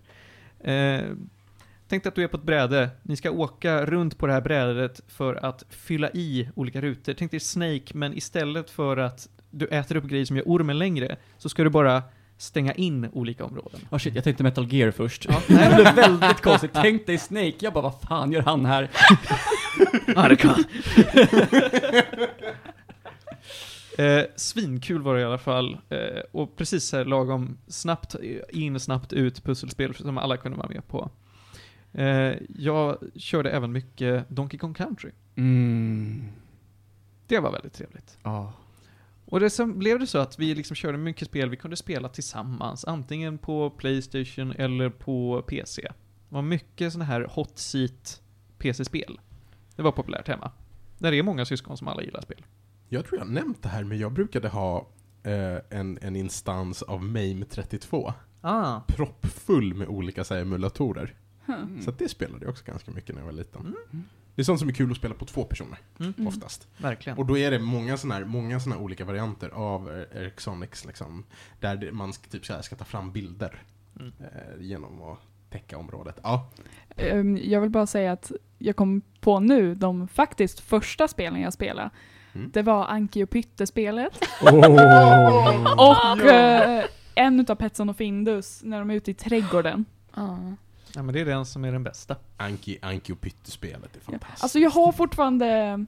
[1.88, 4.42] Tänk dig att du är på ett bräde, ni ska åka runt på det här
[4.42, 7.14] brädet för att fylla i olika rutor.
[7.14, 11.18] Tänk dig Snake, men istället för att du äter upp grejer som gör ormen längre,
[11.38, 12.04] så ska du bara
[12.38, 13.80] stänga in olika områden.
[13.92, 15.26] Oh shit, jag tänkte Metal Gear först.
[15.26, 15.42] Ja.
[15.48, 16.72] det blev väldigt konstigt.
[16.74, 17.56] Tänk dig Snake.
[17.60, 18.84] Jag bara, vad fan gör han här?
[20.16, 20.64] Arkan.
[23.98, 25.78] eh, svinkul var det i alla fall.
[25.90, 28.16] Eh, och precis så här lagom snabbt
[28.50, 31.10] in, snabbt ut pusselspel som alla kunde vara med på.
[31.92, 35.12] Eh, jag körde även mycket Donkey Kong Country.
[35.36, 36.24] Mm.
[37.28, 38.18] Det var väldigt trevligt.
[38.24, 38.54] Ja.
[39.34, 42.10] Och det sen blev det så att vi liksom körde mycket spel vi kunde spela
[42.10, 45.82] tillsammans, antingen på Playstation eller på PC.
[45.82, 48.22] Det var mycket sådana här hot seat
[48.58, 49.20] PC-spel.
[49.76, 50.52] Det var populärt hemma.
[50.98, 52.46] Där är många syskon som alla gillar spel.
[52.90, 54.90] Jag tror jag har nämnt det här, men jag brukade ha
[55.24, 58.14] eh, en, en instans av MAME 32.
[58.42, 58.82] Ah.
[58.88, 61.16] Proppfull med olika så här, emulatorer.
[61.46, 61.80] Huh.
[61.82, 63.62] Så att det spelade jag också ganska mycket när jag var liten.
[63.62, 64.04] Mm.
[64.36, 66.14] Det är sånt som är kul att spela på två personer, Mm.
[66.18, 66.28] Mm.
[66.28, 66.68] oftast.
[66.78, 67.18] Verkligen.
[67.18, 70.86] Och då är det många såna här, många såna här olika varianter av eh, Ericssonics,
[70.86, 71.24] liksom,
[71.60, 73.62] där man ska, typ så här, ska ta fram bilder
[74.00, 74.12] Mm.
[74.20, 75.20] eh, genom att
[75.50, 76.20] täcka området.
[76.24, 76.50] Ja,
[76.98, 81.54] Ehm, Jag vill bara säga att jag kom på nu de faktiskt första spelen jag
[81.54, 81.90] spelade.
[82.36, 82.50] Mm.
[82.54, 84.20] Det var Anki och Pytte-spelet.
[84.42, 85.74] Oh.
[86.14, 89.86] Och eh, en utav Petson och Findus när de är ute i trädgården.
[90.16, 90.40] Ja.
[90.96, 92.16] Ja, men det är den som är den bästa.
[92.38, 94.44] Anki, Anki och Pyttespelet är fantastiskt.
[94.44, 95.86] Alltså jag har fortfarande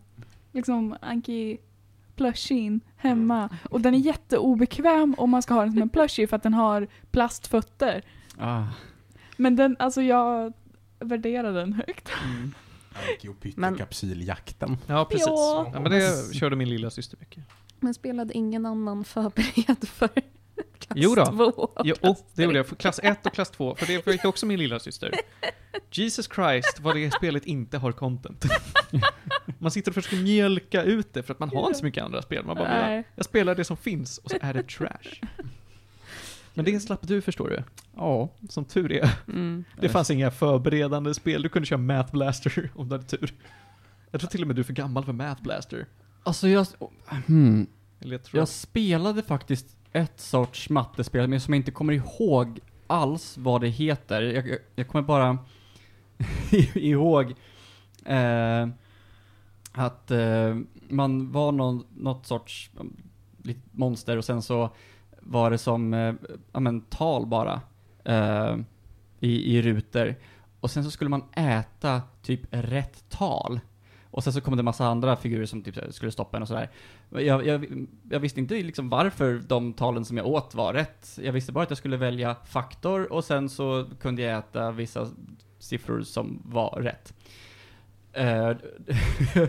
[0.52, 1.58] liksom Anki
[2.16, 3.50] plushien hemma.
[3.70, 6.54] Och den är jätteobekväm om man ska ha den som en plushie för att den
[6.54, 8.02] har plastfötter.
[8.38, 8.64] Ah.
[9.38, 10.54] Men den, alltså jag
[11.00, 12.10] värderar den högt.
[12.24, 12.54] Mm.
[13.12, 14.78] Anki och Pytte-kapsyljakten.
[14.88, 15.28] Ja, precis.
[15.28, 15.72] Ja.
[15.74, 17.44] Ja, men det körde min lilla syster mycket.
[17.80, 20.10] Men spelade ingen annan förberedd för
[20.80, 21.26] klass Jo då.
[21.26, 22.78] två och Ja, klass det gjorde jag.
[22.78, 25.12] Klass 1 och klass 2, för det fick också min lilla syster.
[25.92, 28.46] Jesus Christ, vad det spelet inte har content.
[29.60, 32.22] Man sitter och försöker mjölka ut det för att man har inte så mycket andra
[32.22, 32.46] spel.
[32.46, 33.04] Man bara, Nej.
[33.16, 35.22] jag spelar det som finns och så är det trash.
[36.54, 37.64] Men det slapp du förstår du.
[37.96, 38.30] Ja.
[38.50, 39.10] Som tur är.
[39.28, 39.64] Mm.
[39.82, 41.42] Det fanns inga förberedande spel.
[41.42, 43.34] Du kunde köra Math Blaster om du hade tur.
[44.12, 45.86] Jag tror till och med du är för gammal för Math Blaster.
[46.24, 46.68] Alltså jag...
[47.28, 47.68] Hmm.
[48.00, 48.40] Eller jag tror...
[48.40, 53.68] Jag spelade faktiskt ett sorts mattespel, men som jag inte kommer ihåg alls vad det
[53.68, 54.22] heter.
[54.22, 55.38] Jag, jag, jag kommer bara
[56.74, 57.34] ihåg
[58.06, 58.68] eh,
[59.72, 60.56] att eh,
[60.90, 62.98] man var någon, något sorts um,
[63.72, 64.70] monster och sen så
[65.20, 66.14] var det som eh,
[66.52, 67.62] amen, tal bara
[68.04, 68.56] eh,
[69.20, 70.16] i, i rutor.
[70.60, 73.60] Och sen så skulle man äta typ rätt tal.
[74.16, 76.48] Och sen så kom det en massa andra figurer som typ skulle stoppa en och
[76.48, 76.70] sådär.
[77.10, 81.20] Jag, jag, jag visste inte liksom varför de talen som jag åt var rätt.
[81.24, 85.08] Jag visste bara att jag skulle välja faktor och sen så kunde jag äta vissa
[85.60, 87.14] siffror som var rätt.
[88.14, 88.52] Eh,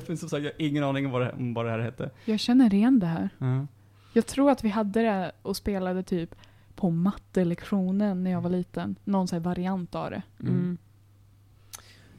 [0.07, 2.11] Men som sagt, jag har ingen aning om vad det, om vad det här hette.
[2.25, 3.29] Jag känner igen det här.
[3.39, 3.67] Ja.
[4.13, 6.35] Jag tror att vi hade det och spelade typ
[6.75, 8.97] på mattelektionen när jag var liten.
[9.05, 10.23] Någon sån här variant av det.
[10.41, 10.79] Mm.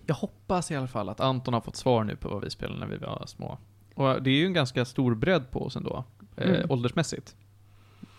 [0.07, 2.79] Jag hoppas i alla fall att Anton har fått svar nu på vad vi spelade
[2.79, 3.57] när vi var små.
[3.95, 6.03] Och det är ju en ganska stor bredd på oss ändå,
[6.37, 6.71] eh, Mm.
[6.71, 7.35] åldersmässigt.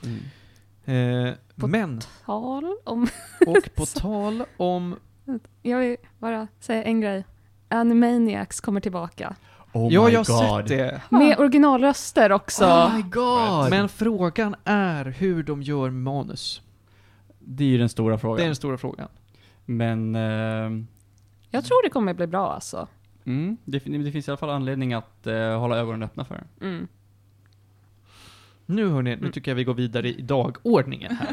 [0.05, 1.29] Mm.
[1.29, 3.09] Eh, På men, Tal om...
[3.47, 4.97] och på tal om...
[5.63, 7.25] Jag vill bara säga en grej.
[7.69, 9.37] Animaniacs kommer tillbaka.
[9.73, 10.69] Oh ja, my jag har god.
[10.69, 11.01] sett det.
[11.09, 12.65] Med originalröster också.
[12.65, 13.71] Oh my god!
[13.71, 16.63] Men frågan är hur de gör manus.
[17.39, 18.37] det är ju den stora frågan.
[18.37, 19.09] Det är den stora frågan.
[19.65, 20.87] Men ehm,
[21.51, 22.89] Jag tror det kommer bli bra alltså.
[23.25, 26.45] mm, det, det finns i alla fall anledning att eh, hålla ögonen öppna för.
[26.61, 26.89] Mm.
[28.67, 29.33] Nu hörni, nu Mm.
[29.33, 31.29] tycker jag vi går vidare i dagordningen här.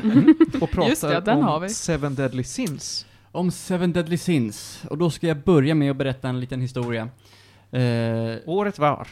[0.62, 1.70] Och pratar det, den om har vi.
[1.70, 3.06] Seven Deadly Sins.
[3.32, 4.84] Om Seven Deadly Sins.
[4.90, 7.10] Och då ska jag börja med att berätta en liten historia.
[7.72, 9.08] Eh, Året var.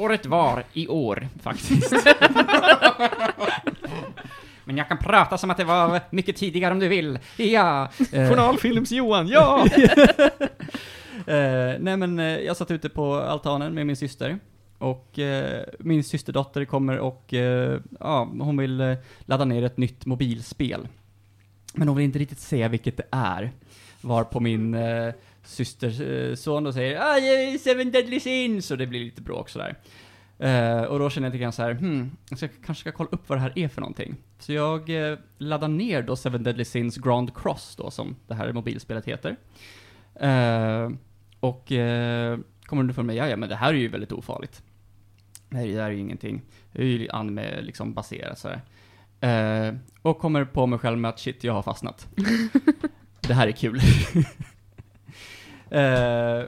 [0.00, 1.92] året var i år, faktiskt.
[4.64, 7.18] Men jag kan prata som att det var mycket tidigare om du vill.
[7.36, 7.88] Ja!
[8.12, 9.66] Eh, Journalfilms-Johan, ja!
[11.26, 14.38] Eh, nej men eh, jag satt ute på altanen med min syster.
[14.78, 20.06] Och eh, min systerdotter kommer och eh, ja, hon vill eh, ladda ner ett nytt
[20.06, 20.88] mobilspel.
[21.74, 23.52] Men hon vill inte riktigt säga vilket det är.
[24.00, 28.78] Var på min eh, systers eh, son då säger ah, yeah, Seven Deadly Sins och
[28.78, 29.76] det blir lite bråk sådär.
[30.42, 33.08] Eh, och då känner jag lite grann så här, hmm, jag ska, kanske ska kolla
[33.12, 34.16] upp vad det här är för någonting.
[34.38, 38.52] Så jag eh, laddar ner då Seven Deadly Sins Grand Cross då, som det här
[38.52, 39.36] mobilspelet heter.
[40.14, 40.90] Eh,
[41.40, 44.62] och eh, kommer underfund med, ja, ja men det här är ju väldigt ofarligt.
[45.48, 46.42] Det här, det här är ju ingenting.
[46.72, 48.60] Det är ju anime liksom baserat sådär.
[49.20, 52.08] Eh, och kommer på mig själv med att shit, jag har fastnat.
[53.20, 53.80] det här är kul.
[55.70, 56.44] eh,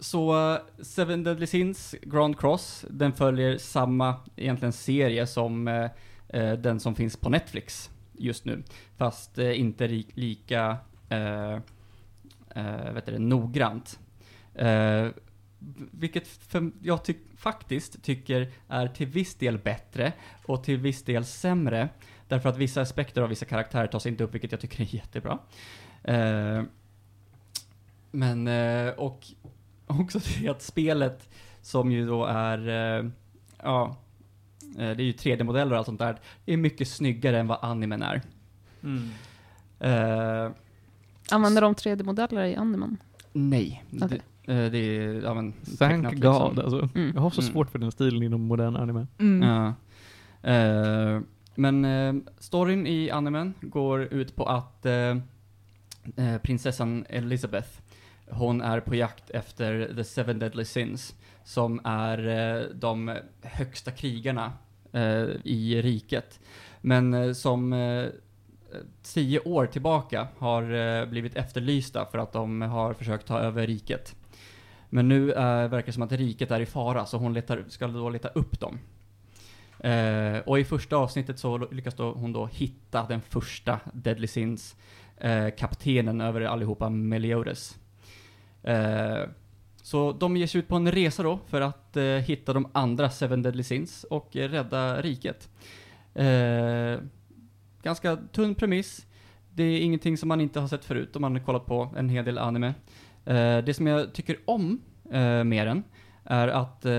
[0.00, 5.90] så Seven Deadly Sins Grand Cross, den följer samma egentligen serie som eh,
[6.28, 7.90] eh, den som finns på Netflix.
[8.18, 8.62] just nu.
[8.96, 10.76] Fast eh, inte ri- lika
[11.08, 11.52] eh,
[12.54, 13.98] eh, vet det, noggrant.
[14.54, 15.08] Eh,
[15.90, 20.12] vilket för, jag ty faktiskt tycker är till viss del bättre
[20.46, 21.88] och till viss del sämre.
[22.28, 25.38] Därför att vissa aspekter av vissa karaktärer tas inte upp, vilket jag tycker är jättebra.
[26.04, 26.62] Eh,
[28.10, 29.26] men, eh, och
[30.00, 31.28] också det att spelet
[31.62, 33.10] som ju då är, eh,
[33.62, 33.96] ja,
[34.78, 36.16] eh, det är ju 3D-modeller och allt sånt där,
[36.46, 38.22] är mycket snyggare än vad animen är.
[38.82, 39.08] Mm.
[39.80, 40.50] Eh,
[41.30, 42.96] Använder de 3D-modeller i animen?
[43.32, 43.84] nej.
[44.02, 44.20] Okej.
[44.46, 46.58] Det, eh, det är, ja men, Thank tecknat God liksom.
[46.58, 46.98] alltså.
[46.98, 47.12] Mm.
[47.14, 47.52] Jag har så Mm.
[47.52, 49.06] svårt för den stilen inom modern anime.
[49.18, 49.48] Mm.
[49.48, 49.74] Ja.
[50.50, 51.20] Eh,
[51.54, 55.16] men eh, storyn i animen går ut på att eh,
[56.16, 57.68] eh, prinsessan Elizabeth,
[58.30, 61.14] hon är på jakt efter the seven deadly sins,
[61.44, 64.52] som är eh, de högsta krigarna
[64.92, 66.40] eh, i riket.
[66.80, 67.74] Men eh, som
[69.02, 74.16] tio år tillbaka har blivit efterlysta för att de har försökt ta över riket.
[74.90, 78.10] Men nu verkar det som att riket är i fara, så hon letar, ska då
[78.10, 78.78] leta upp dem.
[79.78, 84.76] Eh, och i första avsnittet så lyckas då hon då hitta den första Deadly Sins,
[85.16, 87.78] eh, kaptenen över allihopa, Meliodas.
[88.66, 89.28] Eh,
[89.82, 93.10] så de ger sig ut på en resa då för att eh, hitta de andra
[93.10, 95.48] Seven Deadly Sins och eh, rädda riket.
[96.14, 97.00] Eh,
[97.82, 99.06] ganska tunn premiss.
[99.54, 102.08] Det är ingenting som man inte har sett förut om man har kollat på en
[102.08, 102.74] hel del anime.
[103.24, 104.80] Eh, det som jag tycker om
[105.12, 105.82] eh, med den
[106.24, 106.92] är att eh,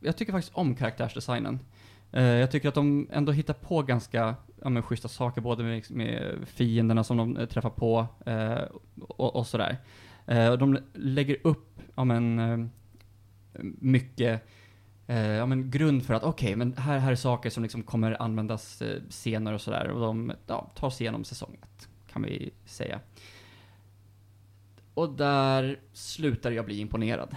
[0.00, 1.58] jag tycker faktiskt om karaktärsdesignen.
[2.12, 5.90] Eh, jag tycker att de ändå hittar på ganska ja, men, schyssta saker, både med,
[5.90, 8.62] med fienderna som de eh, träffar på eh,
[9.00, 9.76] och, och sådär.
[10.28, 12.66] Eh, och de lägger upp ja, men, eh,
[13.80, 14.42] mycket
[15.06, 18.22] eh, ja, men, grund för att okej, men här, här är saker som liksom kommer
[18.22, 19.88] användas eh, senare och sådär.
[19.88, 21.60] Och de ja, tar sig igenom säsongen,
[22.12, 23.00] kan vi säga.
[24.94, 27.36] Och där slutar jag bli imponerad.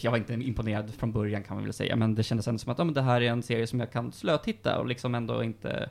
[0.00, 2.72] Jag var inte imponerad från början kan man väl säga, men det kändes ändå som
[2.72, 5.44] att ja, men det här är en serie som jag kan slötitta och liksom ändå
[5.44, 5.90] inte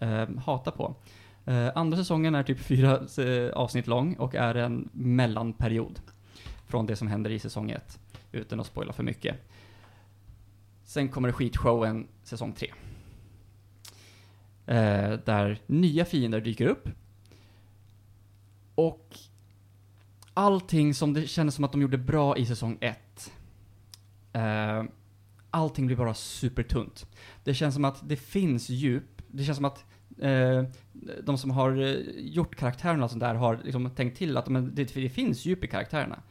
[0.00, 0.96] eh, hata på.
[1.44, 6.00] Eh, andra säsongen är typ fyra eh, avsnitt lång och är en mellanperiod
[6.66, 7.98] från det som händer i säsong ett,
[8.32, 9.36] utan att spoila för mycket.
[10.84, 12.72] Sen kommer skitshowen säsong tre.
[14.66, 16.88] Eh, där nya fiender dyker upp.
[18.74, 19.16] Och
[20.34, 23.32] allting som det kändes som att de gjorde bra i säsong ett.
[24.32, 24.84] Eh,
[25.50, 27.06] allting blir bara supertunt.
[27.44, 29.22] Det känns som att det finns djup.
[29.28, 29.84] Det känns som att
[30.18, 30.64] eh,
[31.22, 34.74] de som har eh, gjort karaktärerna och sånt där har liksom tänkt till att men,
[34.74, 36.22] det, det finns djup i karaktärerna.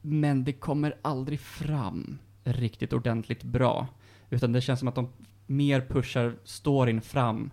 [0.00, 3.86] Men det kommer aldrig fram riktigt ordentligt bra.
[4.30, 5.08] Utan det känns som att de
[5.46, 7.50] mer pushar storyn fram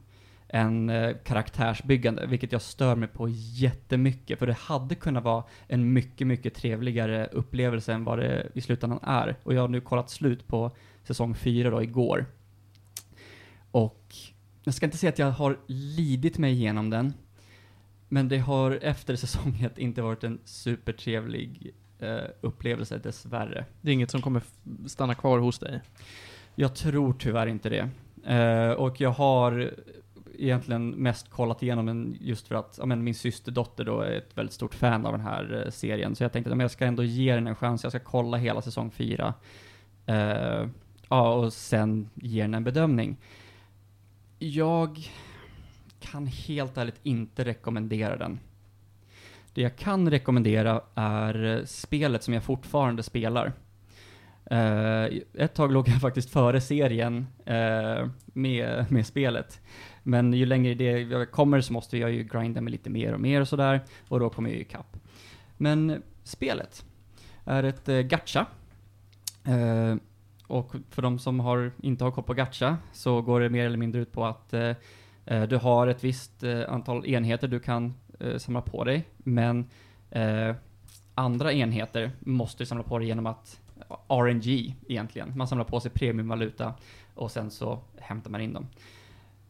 [0.47, 4.39] än eh, karaktärsbyggande, vilket jag stör mig på jättemycket.
[4.39, 8.99] För det hade kunnat vara en mycket, mycket trevligare upplevelse än vad det i slutändan
[9.03, 9.35] är.
[9.43, 10.71] Och jag har nu kollat slut på
[11.03, 12.25] säsong 4 då, igår.
[13.71, 14.15] Och
[14.65, 17.13] jag ska inte säga att jag har lidit mig igenom den,
[18.09, 23.65] men det har efter säsong 1 inte varit en supertrevlig eh, upplevelse, dessvärre.
[23.81, 24.41] Det är inget som kommer
[24.87, 25.81] stanna kvar hos dig.
[26.55, 27.89] Jag tror tyvärr inte det.
[28.33, 29.73] Eh, och jag har
[30.37, 34.37] egentligen mest kollat igenom den just för att ja, men min systerdotter då är ett
[34.37, 36.15] väldigt stort fan av den här eh, serien.
[36.15, 37.83] Så jag tänkte att jag ska ändå ge den en chans.
[37.83, 39.33] Jag ska kolla hela säsong 4.
[40.05, 40.67] Eh,
[41.09, 43.17] ja, och sen ge den en bedömning.
[44.53, 45.09] Jag
[45.99, 48.39] kan helt ärligt inte rekommendera den.
[49.53, 53.53] Det jag kan rekommendera är spelet som jag fortfarande spelar.
[54.51, 59.61] Uh, ett tag låg jag faktiskt före serien uh, med, med spelet.
[60.03, 63.21] Men ju längre det jag kommer så måste jag ju grinda mig lite mer och
[63.21, 63.81] mer och sådär.
[64.07, 64.97] Och då kommer jag ju ikapp.
[65.57, 66.85] Men spelet
[67.45, 68.45] är ett uh, gacha.
[69.47, 69.95] Uh,
[70.47, 73.77] och för de som har, inte har koll på gacha så går det mer eller
[73.77, 74.71] mindre ut på att eh,
[75.25, 79.05] eh, du har ett visst eh, antal enheter du kan eh, samla på dig.
[79.17, 79.69] Men
[80.09, 80.55] eh,
[81.15, 85.37] andra enheter måste du samla på dig genom att eh, RNG egentligen.
[85.37, 86.73] Man samlar på sig premiumvaluta
[87.13, 88.67] och sen så hämtar man in dem.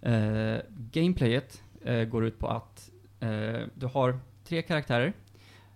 [0.01, 0.59] Eh,
[0.91, 5.13] gameplayet eh, går ut på att eh, du har tre karaktärer.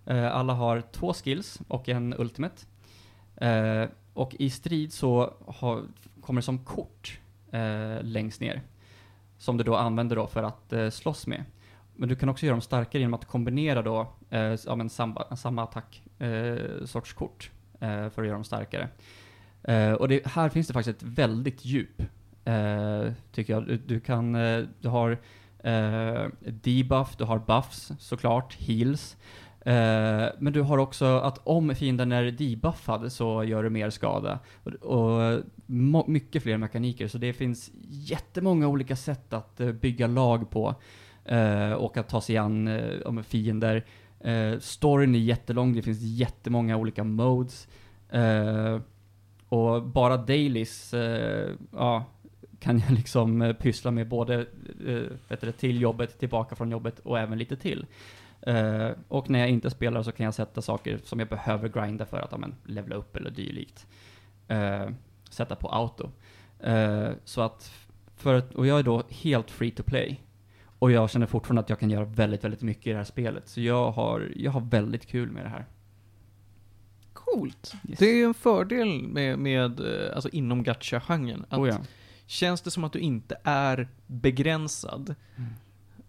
[0.05, 2.65] Eh, alla har två skills och en ultimate.
[3.35, 3.89] Eh,
[4.19, 5.83] och i strid så har,
[6.21, 7.19] kommer det som kort
[7.51, 8.61] eh, längst ner.
[9.37, 11.43] Som du då använder då för att eh, slåss med.
[11.95, 15.35] Men du kan också göra dem starkare genom att kombinera då eh, ja, men samma,
[15.35, 18.89] samma attack eh, sorts kort eh, för att göra dem starkare.
[19.63, 22.01] Eh, och det, här finns det faktiskt ett väldigt djup.
[22.45, 23.67] eh, tycker jag.
[23.67, 25.17] Du, du kan, eh, du har
[25.63, 29.17] eh, debuff, du har buffs såklart, heals.
[29.61, 34.39] Eh, men du har också att om fienden är debuffad så gör du mer skada.
[34.63, 35.43] Och, och
[36.07, 40.75] mycket fler mekaniker, så det finns jättemånga olika sätt att eh, bygga lag på.
[41.25, 42.69] Eh, och att ta sig an
[43.05, 43.85] om fiender.
[44.25, 47.67] Uh, storyn är jättelång, det finns jättemånga olika modes.
[49.49, 50.93] Och bara dailies,
[51.71, 52.05] ja,
[52.59, 54.45] kan jag liksom pyssla med både
[55.29, 57.85] eh, till jobbet, tillbaka från jobbet och även lite till.
[58.41, 62.05] Eh, och när jag inte spelar så kan jag sätta saker som jag behöver grinda
[62.05, 63.87] för att ja, men, levla upp eller dylikt.
[64.47, 64.89] Eh,
[65.29, 66.11] sätta på auto.
[66.59, 67.71] Eh, så att,
[68.15, 70.21] för att, och jag är då helt free to play.
[70.79, 73.47] Och jag känner fortfarande att jag kan göra väldigt, väldigt mycket i det här spelet.
[73.47, 75.65] Så jag har, jag har väldigt kul med det här.
[77.13, 77.73] Coolt.
[77.89, 77.99] Yes.
[77.99, 79.81] Det är ju en fördel med, med
[80.15, 81.45] alltså inom gacha-genren.
[81.51, 81.77] Oh ja.
[82.25, 85.49] Känns det som att du inte är begränsad Mm.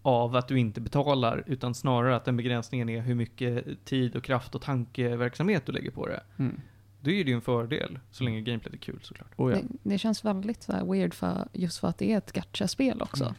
[0.01, 4.23] Av att du inte betalar, utan snarare att den begränsningen är hur mycket tid och
[4.23, 6.23] kraft och tankeverksamhet du lägger på det.
[6.37, 6.61] Mm.
[7.01, 9.31] Då är det ju en fördel, så länge gameplayet är kul såklart.
[9.35, 9.57] Oh ja.
[9.57, 13.01] Det, det känns väldigt så här weird för, just för att det är ett gacha-spel
[13.01, 13.23] också.
[13.23, 13.35] Mm.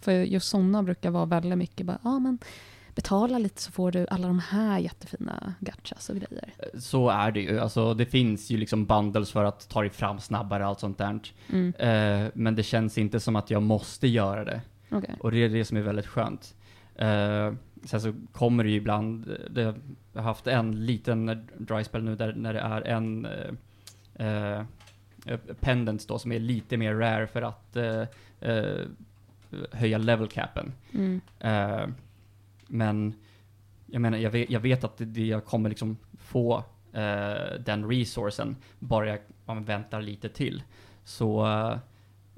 [0.00, 2.38] För just sådana brukar vara väldigt mycket bara, ja men
[2.94, 6.54] betala lite så får du alla de här jättefina gachas och grejer.
[6.74, 7.58] Så är det ju.
[7.58, 10.98] Alltså det finns ju liksom bundles för att ta dig fram snabbare och allt sånt
[10.98, 11.20] där.
[11.52, 11.74] Mm.
[11.74, 14.60] Eh, men det känns inte som att jag måste göra det.
[14.90, 15.16] Okej.
[15.20, 16.54] Och det är det som är väldigt skönt.
[16.94, 17.52] Eh,
[17.84, 19.62] sen så kommer det ju ibland, det,
[20.12, 23.26] jag har haft en liten dry spell nu där när det är en
[24.14, 24.60] eh,
[25.26, 28.04] eh, pendant då som är lite mer rare för att eh,
[29.72, 30.72] höja level capen.
[30.92, 31.20] Mm.
[32.66, 33.14] Men
[33.86, 36.64] jag menar, jag vet, jag vet att det, det jag kommer liksom få
[37.58, 40.62] den resourcen bara jag väntar lite till.
[41.04, 41.44] Så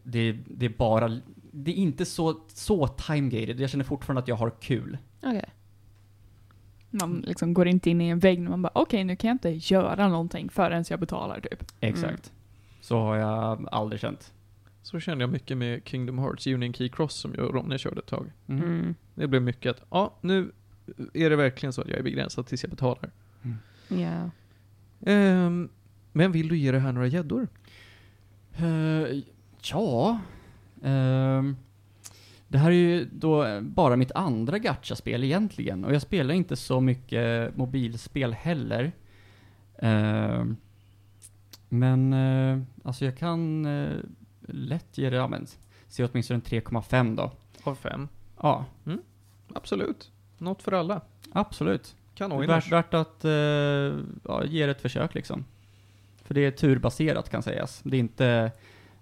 [0.03, 1.21] det, det är bara,
[1.55, 3.61] det är inte så, så time-gated.
[3.61, 4.99] Jag känner fortfarande att jag har kul.
[5.23, 5.51] Okej.
[6.91, 9.35] Man liksom går inte in i en vägg när man bara okej nu kan jag
[9.35, 11.65] inte göra någonting förrän jag betalar typ.
[11.81, 12.33] Exakt.
[12.81, 14.33] Så har jag aldrig känt.
[14.83, 18.01] Så kände jag mycket med Kingdom Hearts Union Key Cross som jag och Ronny körde
[18.01, 18.33] ett tag.
[18.47, 18.63] Mm.
[18.63, 18.95] Mm.
[19.15, 20.53] Det blev mycket att, ja, nu
[21.15, 23.11] är det verkligen så att jag är begränsad tills jag betalar.
[23.89, 24.31] Ja.
[25.07, 25.69] Ehm,
[26.13, 27.49] men vill du ge det här några gäddor?
[28.57, 29.23] Eh,
[29.63, 30.21] ja.
[30.83, 31.57] Ehm,
[32.49, 35.85] det här är ju då bara mitt andra gacha-spel egentligen.
[35.85, 38.93] Och jag spelar inte så mycket mobilspel heller.
[39.79, 40.57] Ehm,
[41.69, 43.97] men eh, alltså jag kan eh,
[44.49, 45.47] lätt ge det, ja men,
[45.89, 47.33] se åtminstone en 3,5 då.
[47.63, 48.09] Av fem?
[48.41, 48.65] Ja,
[49.55, 50.11] Absolut.
[50.39, 51.01] Något för alla.
[51.33, 51.97] absolut.
[52.15, 52.49] Kanoners.
[52.49, 53.31] Värt, värt att eh,
[54.25, 55.45] ja, ge det ett försök liksom.
[56.25, 57.81] För det är turbaserat kan sägas.
[57.85, 58.53] Det är inte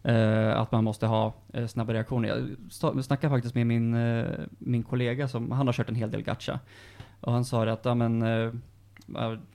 [0.09, 2.57] Uh, att man måste ha uh, snabba reaktioner.
[2.83, 6.23] Jag snackade faktiskt med min, uh, min kollega som, han har kört en hel del
[6.23, 6.61] gacha.
[7.21, 8.23] Och han sa det att, ja, men,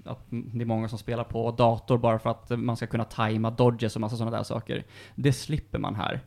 [0.03, 3.49] att det är många som spelar på dator bara för att man ska kunna tajma
[3.49, 4.83] dodges och massa sådana där saker.
[5.15, 6.21] Det slipper man här.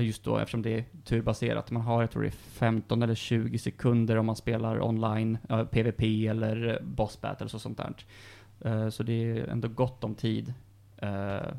[0.00, 1.70] Just då eftersom det är turbaserat.
[1.70, 5.64] Man har, jag tror det är 15 eller 20 sekunder om man spelar online, ja,
[5.64, 7.80] PVP eller boss battles och sånt
[8.58, 8.90] där.
[8.90, 10.54] Så det är ändå gott om tid.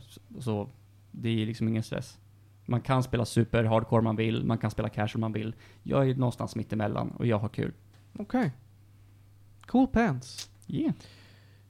[0.02, 0.70] Så, så
[1.16, 2.20] det är liksom ingen stress.
[2.66, 5.55] Man kan spela super hardcore om man vill, man kan spela casual om man vill.
[5.84, 7.74] Jag är någonstans mitt emellan och jag har kul.
[8.20, 8.51] Okej.
[9.66, 10.49] Cool pants.
[10.68, 10.93] Yeah.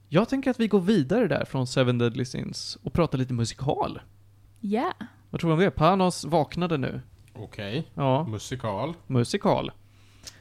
[0.08, 4.00] Jag tänker att vi går vidare där från Seven Deadly Sins och pratar lite musikal.
[4.60, 4.92] Yeah.
[5.30, 5.70] Vad tror du om det?
[5.70, 7.00] Panos vaknade nu.
[7.32, 7.90] Okej.
[7.94, 8.94] Ja, Musikal.
[9.06, 9.72] musikal.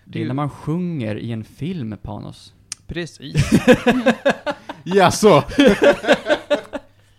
[0.05, 2.53] Det är när man sjunger i en film, Panos.
[2.87, 3.51] Precis.
[4.83, 5.43] Jaså?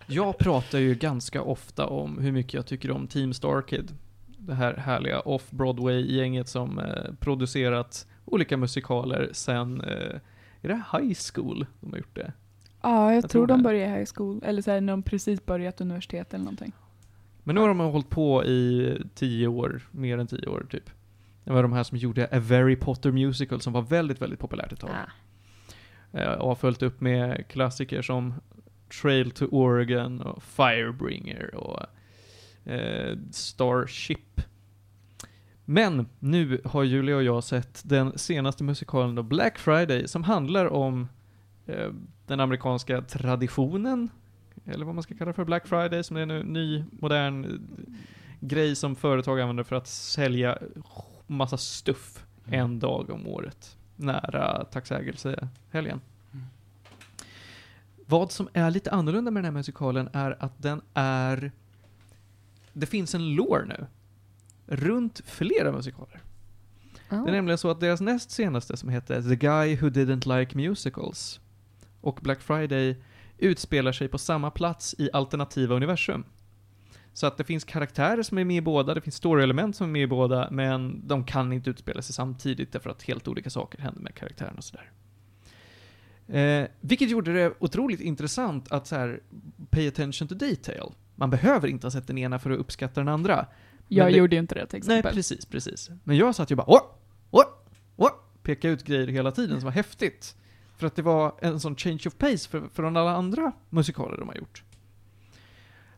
[0.07, 3.91] Jag pratar ju ganska ofta om hur mycket jag tycker om Team Starkid.
[4.37, 10.19] Det här härliga off-Broadway-gänget som eh, producerat olika musikaler sen, eh,
[10.61, 12.33] är det High School de har gjort det?
[12.81, 13.63] Ja, jag, tror tror de det.
[13.63, 16.71] börjar high school, eller så här, när de precis börjat universitet eller någonting.
[17.43, 20.89] Men nu har de hållit på i tio år, mer än tio år typ.
[21.43, 24.71] Det var de här som gjorde A Very Potter Musical som var väldigt, väldigt populärt
[24.71, 24.89] ett tag.
[26.13, 26.17] Ah.
[26.17, 28.33] Eh, och har följt upp med klassiker som
[29.01, 31.85] Trail to Oregon och Firebringer och
[32.71, 34.41] eh, Starship.
[35.65, 40.65] Men nu har Julia och jag sett den senaste musikalen då, Black Friday, som handlar
[40.65, 41.07] om
[41.65, 41.91] eh,
[42.25, 44.09] den amerikanska traditionen,
[44.65, 47.51] eller vad man ska kalla för, Black Friday, som är en ny, modern eh,
[48.39, 50.57] grej som företag använder för att sälja
[51.27, 56.01] massa stuff en dag om året, nära tacksägelsehelgen.
[58.05, 61.51] Vad som är lite annorlunda med den här musikalen är att den är
[62.73, 63.87] det finns en lore nu.
[64.67, 66.21] Runt flera musikaler.
[67.09, 70.57] Det är nämligen så att deras näst senaste som heter The Guy Who Didn't Like
[70.57, 71.39] Musicals
[72.01, 73.03] och Black Friday
[73.37, 76.23] utspelar sig på samma plats i alternativa universum.
[77.13, 79.91] Så att det finns karaktärer som är med i båda, det finns story-element som är
[79.91, 83.79] med i båda, men de kan inte utspela sig samtidigt därför att helt olika saker
[83.79, 84.91] händer med karaktärerna och sådär.
[86.27, 89.19] Eh, vilket gjorde det otroligt intressant att så här,
[89.69, 90.91] pay attention to detail.
[91.15, 93.45] Man behöver inte ha sett den ena för att uppskatta den andra.
[93.87, 95.15] Jag det- gjorde ju inte det till Nej, exempel.
[95.15, 95.89] precis, precis.
[96.03, 96.81] Men jag satt ju bara åh,
[97.31, 97.43] åh,
[97.95, 98.09] åh,
[98.43, 100.35] peka ut grejer hela tiden som var häftigt.
[100.77, 104.27] För att det var en sån change of pace för, från alla andra musikaler de
[104.27, 104.63] har gjort.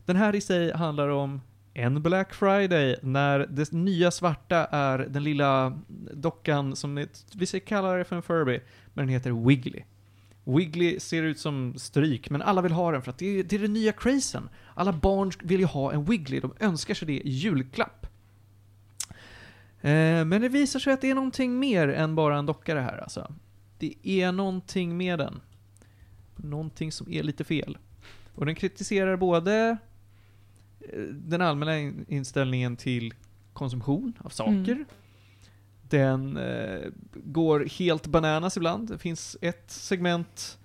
[0.04, 1.40] Den här i sig handlar om
[1.74, 5.78] en Black Friday när det nya svarta är den lilla
[6.12, 8.60] dockan som vi ska kalla det för en Furby,
[8.94, 9.82] men den heter Wiggly.
[10.48, 13.56] Wiggly ser ut som stryk, men alla vill ha den för att det är, det
[13.56, 14.48] är den nya crazen.
[14.74, 18.06] Alla barn vill ju ha en Wiggly, de önskar sig det i julklapp.
[19.80, 22.80] Eh, men det visar sig att det är någonting mer än bara en docka det
[22.80, 23.34] här alltså.
[23.78, 25.40] Det är någonting med den.
[26.36, 27.78] Någonting som är lite fel.
[28.34, 29.78] Och den kritiserar både
[30.80, 31.78] eh, den allmänna
[32.08, 33.14] inställningen till
[33.52, 34.72] konsumtion av saker.
[34.72, 34.84] Mm.
[35.88, 38.88] Den eh, går helt bananas ibland.
[38.88, 40.58] Det finns ett segment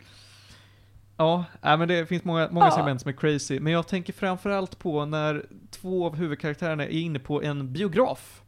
[1.17, 2.71] Ja, nej, men det finns många, många Ja.
[2.75, 3.59] segment som är crazy.
[3.59, 8.41] Men jag tänker framförallt på när två av huvudkaraktärerna är inne på en biograf.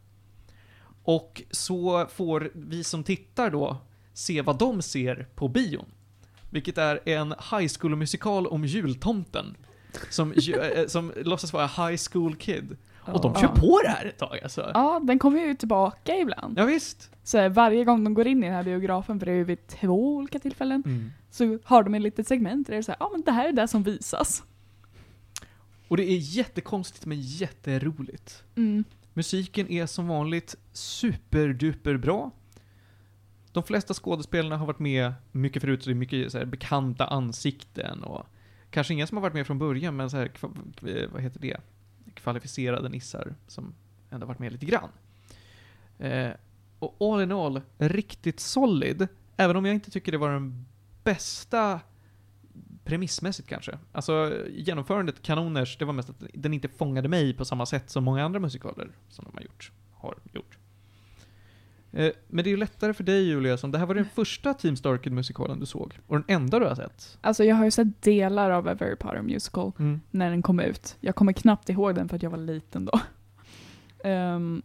[1.03, 3.77] Och så får vi som tittar då
[4.13, 5.85] se vad de ser på bion.
[6.49, 9.57] Vilket är en high school-musikal om jultomten.
[10.09, 12.77] Som, eh, som låtsas vara high school kid.
[13.13, 13.41] Och de Ja.
[13.41, 14.71] kör på det här ett tag alltså.
[14.73, 16.59] Ja, den kommer ju tillbaka ibland.
[16.59, 17.11] Ja, visst.
[17.23, 19.43] Så här, varje gång de går in i den här biografen, för det är ju
[19.43, 23.09] vid två olika tillfällen, så har de ett litet segment där det är så ja
[23.11, 24.43] men det här är det som visas.
[25.87, 28.43] Och det är jättekonstigt men jätteroligt.
[28.55, 28.83] Mm.
[29.13, 32.31] Musiken är som vanligt superduper bra.
[33.51, 37.05] De flesta skådespelarna har varit med mycket förut, så det är mycket så här bekanta
[37.07, 38.25] ansikten och
[38.69, 40.31] kanske inga som har varit med från början, men så här,
[41.13, 41.57] vad heter det?
[42.15, 43.73] Kvalificerade nissar som
[44.09, 44.89] ändå varit med lite grann.
[45.99, 46.31] Eh,
[46.79, 49.07] och all in all, riktigt solid,
[49.37, 50.65] även om jag inte tycker det var den
[51.03, 51.79] bästa
[52.83, 53.79] premissmässigt kanske.
[53.91, 58.03] Alltså genomförandet kanoners, det var mest att den inte fångade mig på samma sätt som
[58.03, 59.71] många andra musikaler som de har gjort.
[59.93, 60.54] Har gjort.
[61.95, 64.53] Eh, Men det är ju lättare för dig Julia, som det här var den första
[64.53, 65.99] Team Starkid-musikalen du såg.
[66.07, 67.17] Och den enda du har sett.
[67.21, 70.01] Alltså jag har ju sett delar av A Very Potter Musical Mm.
[70.11, 70.97] när den kom ut.
[70.99, 72.99] Jag kommer knappt ihåg den för att jag var liten då.
[74.03, 74.61] Ehm,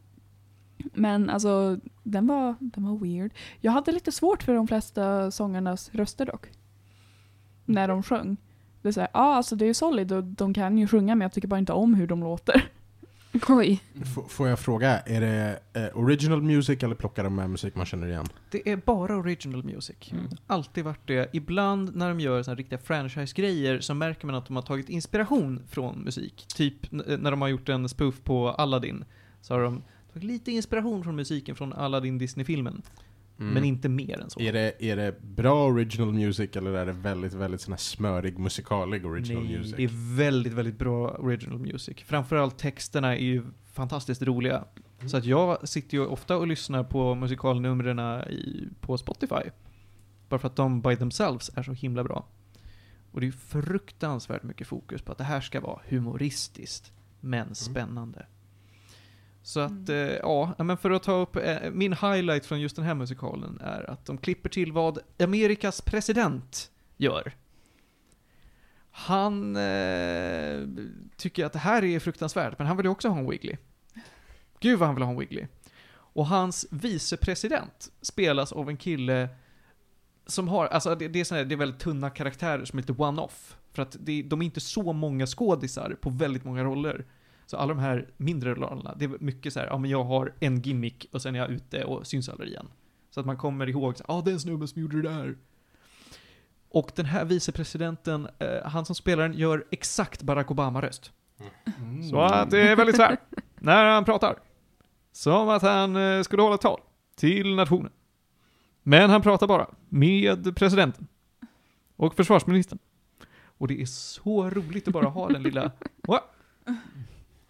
[0.95, 3.33] men alltså, den var, den var weird.
[3.61, 6.47] Jag hade lite svårt för de flesta sångarnas röster dock.
[7.65, 8.37] När de sjöng.
[8.83, 11.21] Det är såhär, ja alltså det är ju solid och de kan ju sjunga men
[11.25, 12.71] jag tycker bara inte om hur de låter.
[13.49, 13.83] Oj.
[14.03, 17.87] F- får jag fråga, är det eh, original music eller plockar de med musik man
[17.87, 18.27] känner igen?
[18.51, 20.13] Det är bara original music.
[20.13, 20.25] Mm.
[20.47, 21.31] Alltid varit det.
[21.33, 24.89] Ibland när de gör såna här riktiga franchise-grejer så märker man att de har tagit
[24.89, 26.47] inspiration från musik.
[26.57, 29.05] Typ n- när de har gjort en spoof på Aladdin.
[29.41, 32.83] Så har de tagit lite inspiration från musiken från Aladdin Disney-filmen.
[33.41, 33.55] Mm.
[33.55, 34.41] Men inte mer än så.
[34.41, 38.39] Är det, är det bra original music eller är det väldigt, väldigt sån här smörig,
[38.39, 39.77] musikalig original Nej, music?
[39.77, 41.97] det är väldigt, väldigt bra original music.
[42.05, 44.65] Framförallt texterna är ju fantastiskt roliga.
[45.07, 48.01] Så att jag sitter ju ofta och lyssnar på musikalnumren
[48.81, 49.51] på Spotify.
[50.29, 52.27] Bara för att de by themselves är så himla bra.
[53.13, 57.55] Och det är ju fruktansvärt mycket fokus på att det här ska vara humoristiskt, men
[57.55, 58.27] spännande.
[59.43, 62.85] Så att, eh, ja, men för att ta upp, eh, min highlight från just den
[62.85, 67.33] här musikalen är att de klipper till vad Amerikas president gör.
[68.91, 70.61] Han eh,
[71.17, 73.57] tycker att det här är fruktansvärt, men han vill ju också ha en Wiggly.
[74.61, 75.47] Gud vad han vill ha en Wiggly.
[75.93, 79.29] Och hans vicepresident spelas av en kille
[80.27, 82.83] som har, alltså det, det är, sån här, det är väldigt tunna karaktärer som är
[82.83, 83.57] lite one-off.
[83.73, 87.05] För att det, de är inte så många skådisar på väldigt många roller.
[87.51, 90.35] Så alla de här mindre rollerna, det är mycket så här, ja men jag har
[90.41, 92.69] en gimmick och sen är jag ute och syns aldrig igen.
[93.11, 95.37] Så att man kommer ihåg, ja ah, det är en snubbe som gjorde det där.
[96.69, 101.13] Och den här vicepresidenten, eh, han som spelar den gör exakt Barack Obama-röst.
[101.79, 102.03] Mm.
[102.03, 103.17] Så att det är väldigt så här,
[103.59, 104.37] när han pratar.
[105.13, 106.81] Som att han eh, skulle hålla ett tal
[107.17, 107.93] till nationen.
[108.83, 111.07] Men han pratar bara med presidenten.
[111.97, 112.79] Och försvarsministern.
[113.59, 115.73] Och det är så roligt att bara ha den lilla...
[116.09, 116.21] Va?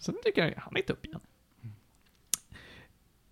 [0.00, 1.20] Sen tycker jag, han är inte upp igen.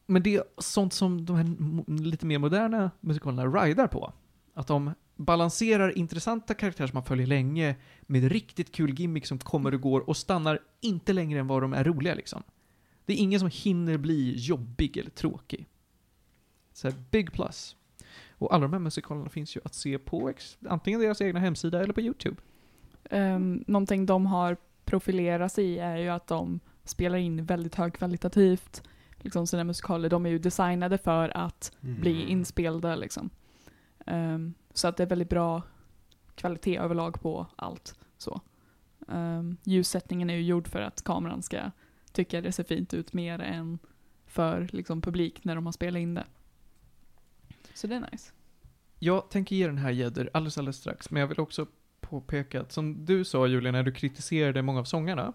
[0.07, 4.13] Men det är sånt som de här lite mer moderna musikalerna ridar på.
[4.55, 9.75] Att de balanserar intressanta karaktärer som man följer länge med riktigt kul gimmick som kommer
[9.75, 12.43] och går och stannar inte längre än vad de är roliga liksom.
[13.07, 15.69] Det är ingen som hinner bli jobbig eller tråkig.
[16.73, 17.77] Så här, big plus.
[18.31, 21.83] Och alla de här musikalerna finns ju att se på ex- antingen deras egna hemsida
[21.83, 22.37] eller på YouTube.
[23.11, 24.57] Um, någonting de har
[24.89, 28.83] profilerat sig i är ju att de spelar in väldigt högkvalitativt.
[29.17, 32.29] Liksom sina musikaler, de är ju designade för att bli Mm.
[32.29, 33.31] inspelade liksom.
[34.07, 35.63] Ehm, så att det är väldigt bra
[36.35, 37.99] kvalitet överlag på allt.
[38.19, 38.41] Så.
[38.99, 41.71] Um, ljussättningen är ju gjord för att kameran ska
[42.13, 43.79] tycka det ser fint ut mer än
[44.27, 46.25] för liksom, publik när de har spelat in det.
[47.75, 48.33] Så det är nice.
[48.99, 51.67] Jag tänker ge den här Jedder alldeles, alldeles strax, men jag vill också
[52.11, 55.33] påpeka att som du sa Julia, när du kritiserade många av sångarna,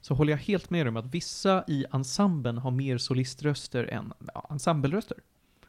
[0.00, 4.12] så håller jag helt med dig om att vissa i ensemblen har mer soliströster än
[4.34, 5.18] ja, ensembleröster.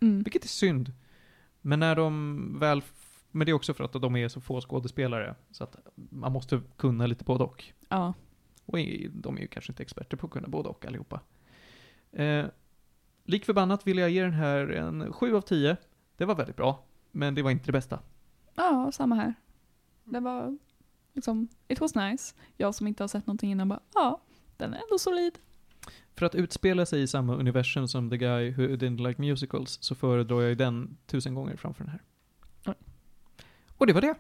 [0.02, 0.24] Mm.
[0.24, 0.94] Vilket är synd.
[1.62, 2.82] Men när de väl,
[3.32, 6.62] men det är också för att de är så få skådespelare, så att man måste
[6.78, 7.66] kunna lite både och.
[7.90, 8.14] Ja.
[8.66, 8.78] Och
[9.12, 11.20] de är ju kanske inte experter på att kunna både och allihopa.
[12.12, 12.46] Eh,
[13.24, 15.78] lik förbannat vill jag ge den här en 7 av 10.
[16.18, 18.00] Det var väldigt bra, men det var inte det bästa.
[18.56, 19.34] ja, samma här.
[20.12, 20.58] Det var
[21.14, 22.36] liksom, it was nice.
[22.58, 24.22] Jag som inte har sett någonting innan bara, ja,
[24.58, 25.40] den är ändå solid.
[26.16, 29.96] För att utspela sig i samma universum som The Guy Who Didn't Like Musicals så
[29.96, 32.02] föredrar jag ju den tusen gånger framför den här.
[33.78, 34.16] Och det var det.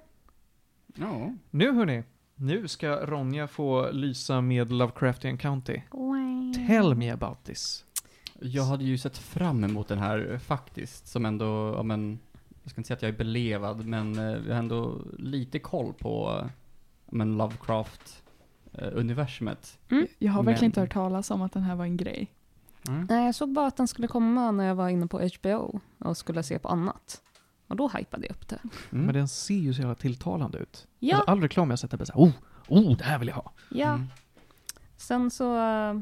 [0.95, 1.33] Ja.
[1.49, 2.03] Nu hörni,
[2.35, 5.81] nu ska Ronja få lysa med Lovecraftian County.
[6.67, 7.85] Tell me about this.
[8.39, 12.19] Jag hade ju sett fram emot den här eh, faktiskt, som ändå, ja men,
[12.63, 15.93] jag ska inte säga att jag är belevad, men eh, jag har ändå lite koll
[15.93, 16.49] på, eh,
[17.05, 19.77] men Lovecraft-universumet.
[19.91, 20.07] Mm.
[20.19, 22.31] Jag har verkligen Men- inte hört talas om att den här var en grej.
[22.87, 23.07] Mm.
[23.09, 26.17] Nej, jag såg bara att den skulle komma när jag var inne på HBO och
[26.17, 27.21] skulle se på annat.
[27.67, 28.59] Och då hypade jag upp det.
[28.63, 29.05] Mm.
[29.05, 30.87] Men den ser ju så jävla tilltalande ut.
[30.99, 32.31] Ja, Alltså, all reklam jag sett är bara såhär, oh,
[32.67, 33.51] oh, det här vill jag ha.
[33.69, 33.93] ja.
[33.93, 34.07] Mm.
[34.97, 35.57] Sen så...
[35.57, 35.99] eh,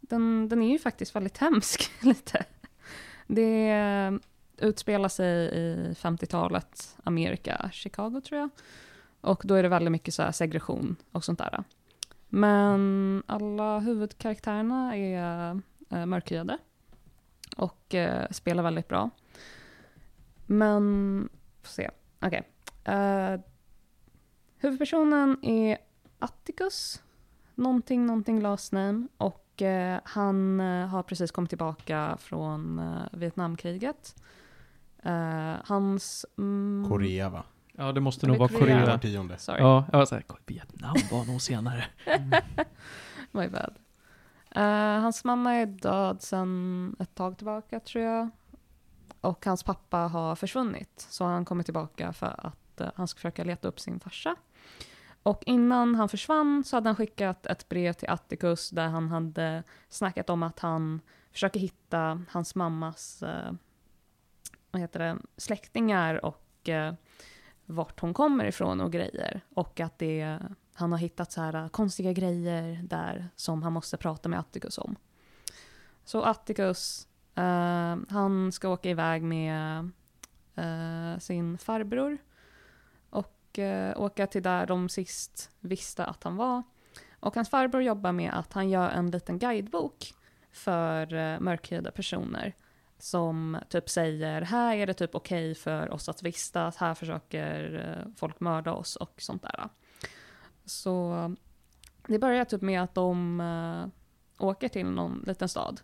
[0.00, 2.44] Den, den är ju faktiskt väldigt hemsk, lite.
[3.26, 4.12] Det eh,
[4.58, 8.50] utspelar sig i 50-talet, Amerika, Chicago tror jag.
[9.20, 11.64] Och då är det väldigt mycket så här segregation och sånt där.
[12.28, 16.58] Men alla huvudkaraktärerna är eh, mörkhyade
[17.56, 19.10] och eh, spelar väldigt bra.
[20.46, 21.28] Men,
[21.62, 21.90] får se.
[22.20, 22.42] Okej.
[22.84, 23.40] Eh,
[24.58, 25.78] huvudpersonen är
[26.18, 27.02] Atticus,
[27.54, 29.06] någonting, någonting last name.
[29.16, 34.22] Och uh, han uh, har precis kommit tillbaka från eh, Vietnamkriget.
[35.06, 36.26] Eh, hans...
[36.38, 37.44] Mm, Korea va?
[37.72, 38.98] Ja, det måste nog vara Korea.
[38.98, 39.38] Korea.
[39.38, 39.60] Sorry.
[39.60, 41.84] Ja, jag var såhär, Vietnam var nog senare.
[43.30, 43.74] My bad.
[44.50, 48.30] Eh, hans mamma är död sedan ett tag tillbaka tror jag.
[49.20, 51.06] Och hans pappa har försvunnit.
[51.10, 54.36] Så han kommer tillbaka för att eh, han ska försöka leta upp sin farsa.
[55.22, 59.62] Och innan han försvann så hade han skickat ett brev till Atticus där han hade
[59.88, 61.00] snackat om att han
[61.32, 63.52] försöker hitta hans mammas eh,
[64.76, 66.94] vad heter det, släktingar och eh,
[67.66, 69.40] vart hon kommer ifrån och grejer.
[69.54, 70.38] Och att det
[70.74, 74.96] han har hittat så här konstiga grejer där som han måste prata med Atticus om.
[76.04, 79.90] Så Atticus, eh, han ska åka iväg med
[80.54, 82.18] eh, sin farbror
[83.10, 86.62] och eh, åka till där de sist visste att han var.
[87.20, 90.14] Och hans farbror jobbar med att han gör en liten guidebok
[90.52, 92.54] för eh, mörkhyade personer
[92.98, 98.12] som typ säger här är det typ okej för oss att vistas, här försöker eh,
[98.16, 99.68] folk mörda oss och sånt där.
[100.64, 101.34] Så
[102.06, 103.86] det börjar typ med att de uh,
[104.38, 105.80] åker till någon liten stad.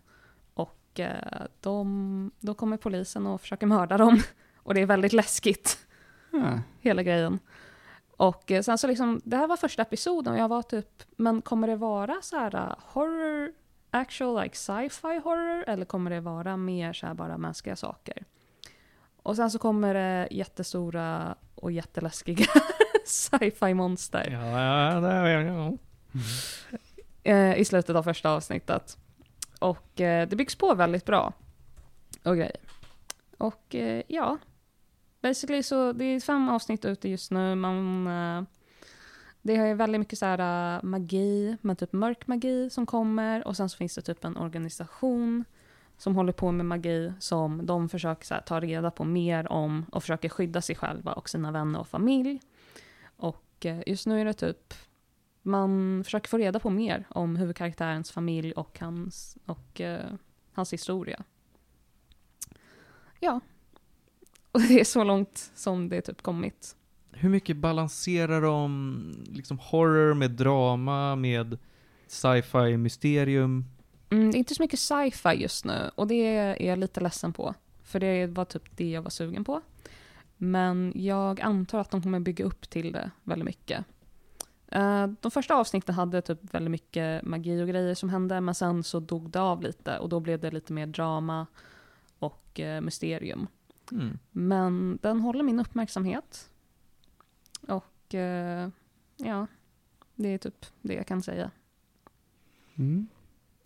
[0.53, 4.21] Och uh, de, då kommer polisen och försöker mörda dem.
[4.57, 5.87] Och det är väldigt läskigt,
[6.31, 6.59] Ja.
[6.79, 7.39] hela grejen.
[8.17, 11.67] Och sen så liksom, det här var första episoden och jag var typ, men kommer
[11.67, 13.53] det vara så här horror,
[13.93, 15.63] actual like sci-fi horror?
[15.67, 18.23] Eller kommer det vara mer så här bara mänskliga saker?
[19.23, 22.45] Och sen så kommer det jättestora och jätteläskiga
[23.05, 24.29] sci-fi monster.
[24.31, 25.77] Ja, ja, det är ja.
[27.23, 28.97] eh, i slutet av första avsnittet.
[29.59, 31.33] Och eh, det byggs på väldigt bra.
[32.23, 32.57] Och grejer.
[33.37, 34.37] Och eh, ja,
[35.21, 37.55] basically så det är fem avsnitt ute just nu.
[37.55, 38.07] Man,
[39.43, 43.47] det är väldigt mycket så här äh, magi, men typ mörk magi som kommer.
[43.47, 45.45] Och sen så finns det typ en organisation
[45.97, 49.85] som håller på med magi som de försöker så här, ta reda på mer om
[49.91, 52.41] och försöker skydda sig själva och sina vänner och familj.
[53.17, 54.73] Och äh, just nu är det typ
[55.41, 60.13] man försöker få reda på mer om huvudkaraktärens familj och hans, och, eh,
[60.53, 61.23] hans historia.
[63.19, 63.39] Ja.
[64.51, 66.75] Och det är så långt som det typ kommit.
[67.23, 71.57] Hur mycket balanserar de liksom horror med drama, med
[72.07, 73.65] sci-fi mysterium?
[74.09, 77.33] Mm, det är inte så mycket sci-fi just nu och det är jag lite ledsen
[77.33, 77.53] på.
[77.83, 79.61] För det var typ det jag var sugen på.
[80.37, 83.85] Men jag antar att de kommer bygga upp till det väldigt mycket.
[84.67, 88.83] Eh, de första avsnitten hade typ väldigt mycket magi och grejer som hände men sen
[88.83, 91.47] så dog det av lite och då blev det lite mer drama
[92.19, 93.47] och eh, mysterium.
[93.91, 94.19] Mm.
[94.31, 96.49] Men den håller min uppmärksamhet.
[97.67, 98.69] Och eh,
[99.17, 99.47] ja,
[100.15, 101.51] det är typ det jag kan säga.
[102.75, 103.07] Mm.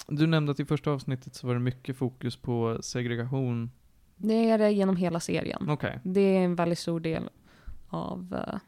[0.08, 3.72] Du nämnde att i första avsnittet så var det mycket fokus på segregation.
[4.16, 5.70] Det är det genom hela serien.
[5.70, 6.00] Okej.
[6.04, 7.30] Det är en väldigt stor del
[7.88, 8.60] av eh,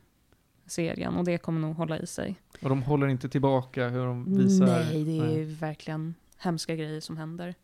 [0.66, 2.36] serien och det kommer nog hålla i sig.
[2.62, 4.66] Och de håller inte tillbaka hur de visar?
[4.66, 5.44] Nej, det är Nej.
[5.46, 7.56] verkligen hemska grejer som händer.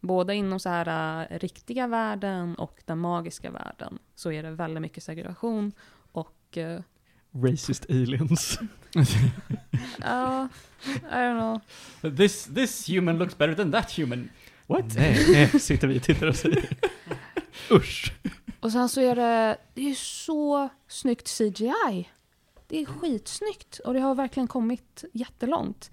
[0.00, 4.82] Både inom så här eh, riktiga världen och den magiska världen så är det väldigt
[4.82, 5.72] mycket segregation
[6.12, 6.80] och eh,
[7.34, 8.58] Racist aliens.
[10.00, 10.48] ja,
[10.84, 11.60] I don't know.
[12.16, 14.30] This, this human looks better than that human.
[14.66, 14.94] What?
[14.96, 16.68] Nej, nej, sitter vi och tittar och säger.
[17.70, 18.12] Usch.
[18.60, 22.08] Och sen så är det, det är så snyggt CGI.
[22.66, 25.90] Det är skitsnyggt och det har verkligen kommit jättelångt.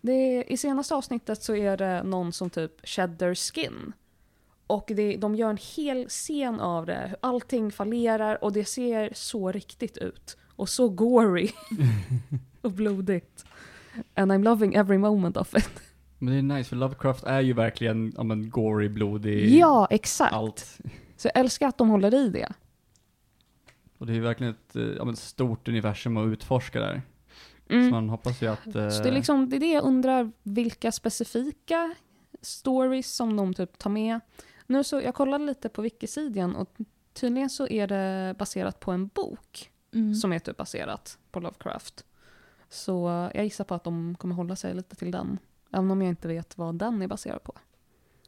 [0.00, 3.92] Det är, I senaste avsnittet så är det någon som typ cheddar skin.
[4.66, 7.06] Och det, de gör en hel scen av det.
[7.08, 10.36] hur Allting fallerar och det ser så riktigt ut.
[10.56, 11.50] Och så gory.
[12.62, 13.44] och blodigt.
[14.14, 15.70] And I'm loving every moment of it.
[16.18, 20.32] Men det är nice, för Lovecraft är ju verkligen, ja men, gory, blodig, Ja, exakt.
[20.32, 20.78] allt.
[21.16, 22.52] Så jag älskar att de håller i det.
[23.98, 27.02] Och det är ju verkligen ett, eh, ja men, stort universum att utforska där.
[27.70, 27.88] Mm.
[27.88, 28.62] Så man hoppas ju att...
[28.62, 31.94] Så det är, eh, liksom, det är det jag undrar, vilka specifika
[32.40, 34.20] stories som de typ tar med.
[34.66, 36.76] Nu så, jag kollade lite på Wikisidan och
[37.12, 40.14] tydligen så är det baserat på en bok Mm.
[40.14, 42.04] som är typ baserat på Lovecraft.
[42.68, 45.38] Så jag gissar på att de kommer hålla sig lite till den.
[45.72, 47.52] Även om jag inte vet vad den är baserad på.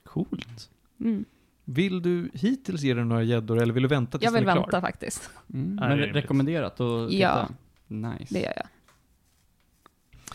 [0.05, 0.71] Coolt.
[1.01, 1.25] Mm.
[1.65, 4.51] Vill du hittills ge den några gäddor eller vill du vänta tills Jag vill den
[4.51, 4.81] är vänta klar?
[4.81, 5.31] faktiskt.
[5.55, 6.25] Mm, Nej, men det är re- rimligt.
[6.25, 7.21] rekommenderat att titta?
[7.23, 7.49] Ja.
[7.87, 8.35] Nice.
[8.35, 8.67] Det gör jag.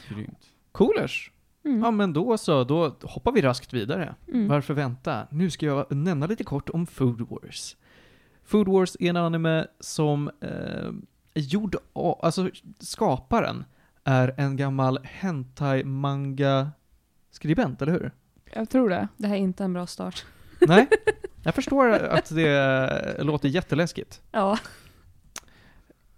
[0.10, 0.38] Grymt.
[0.72, 1.32] Coolers.
[1.66, 1.84] Mm.
[1.84, 4.16] Ja men då så, då hoppar vi raskt vidare.
[4.28, 4.48] Mm.
[4.48, 5.28] Varför vänta?
[5.32, 7.78] Nu ska jag nämna lite kort om Food Wars.
[8.46, 10.92] Food Wars är en anime som eh,
[11.34, 12.50] är gjord av, alltså
[12.80, 13.66] skaparen
[14.04, 18.12] är en gammal hentai-manga-skribent, eller hur?
[18.54, 19.08] Jag tror det.
[19.18, 20.26] Det här är inte en bra start.
[20.68, 20.88] Nej,
[21.44, 24.22] jag förstår att det låter jätteläskigt.
[24.32, 24.58] Ja.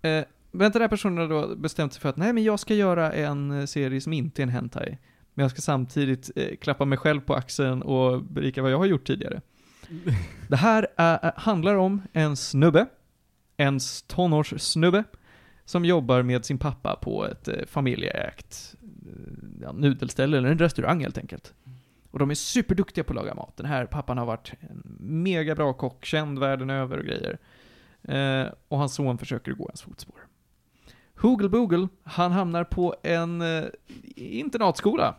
[0.01, 2.73] Eh, men den här personen har då bestämt sig för att nej men jag ska
[2.73, 4.97] göra en serie som inte är en hentai.
[5.35, 8.85] Men jag ska samtidigt eh, klappa mig själv på axeln och berika vad jag har
[8.85, 9.41] gjort tidigare.
[10.49, 12.85] Det här är, handlar om en snubbe,
[13.57, 15.03] en tonårssnubbe,
[15.65, 21.01] som jobbar med sin pappa på ett eh, familjeägt eh, ja, nudelställe, eller en restaurang
[21.01, 21.53] helt enkelt.
[22.11, 23.57] Och de är superduktiga på att laga mat.
[23.57, 27.37] Den här pappan har varit en mega bra kock, känd världen över och grejer.
[28.03, 30.27] Eh, och hans son försöker gå hans fotspår.
[31.15, 33.63] Hoogle Boogle, han hamnar på en eh,
[34.15, 35.15] internatskola.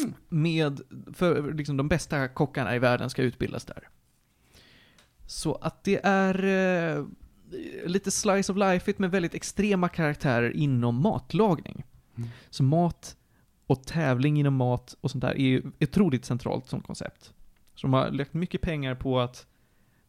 [0.00, 0.14] Mm.
[0.28, 0.80] Med,
[1.12, 3.88] för liksom de bästa kockarna i världen ska utbildas där.
[5.26, 7.06] Så att det är eh,
[7.86, 11.84] lite slice of life med väldigt extrema karaktärer inom matlagning.
[12.16, 12.28] Mm.
[12.50, 13.16] Så mat
[13.66, 17.32] och tävling inom mat och sånt där är ju otroligt centralt som koncept.
[17.74, 19.46] Så de har lagt mycket pengar på att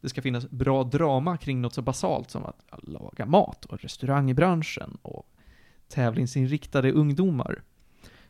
[0.00, 4.98] det ska finnas bra drama kring något så basalt som att laga mat och restaurangbranschen
[5.02, 5.26] och
[5.88, 7.62] tävlingsinriktade ungdomar.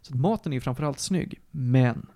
[0.06, 2.06] Så maten är ju framförallt snygg, men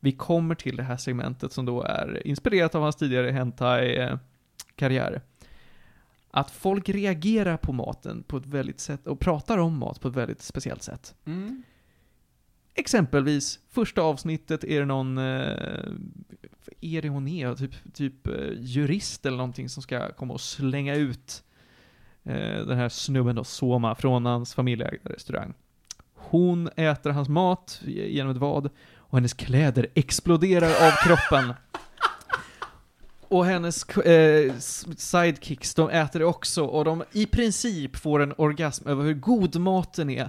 [0.00, 5.22] vi kommer till det här segmentet som då är inspirerat av hans tidigare hentai-karriär.
[6.30, 10.16] Att folk reagerar på maten på ett väldigt sätt och pratar om mat på ett
[10.16, 11.14] väldigt speciellt sätt.
[11.24, 11.62] Mm.
[12.74, 15.18] Exempelvis, första avsnittet är det någon,
[16.80, 20.94] är det hon är, typ, typ eh, jurist eller någonting som ska komma och slänga
[20.94, 21.44] ut
[22.24, 25.54] eh, den här snubben då, Soma, från hans familjeägda restaurang.
[26.28, 31.54] Hon äter hans mat genom ett vad och hennes kläder exploderar av kroppen.
[33.28, 34.54] Och hennes eh,
[34.96, 39.56] sidekicks, de äter det också och de i princip får en orgasm över hur god
[39.56, 40.28] maten är.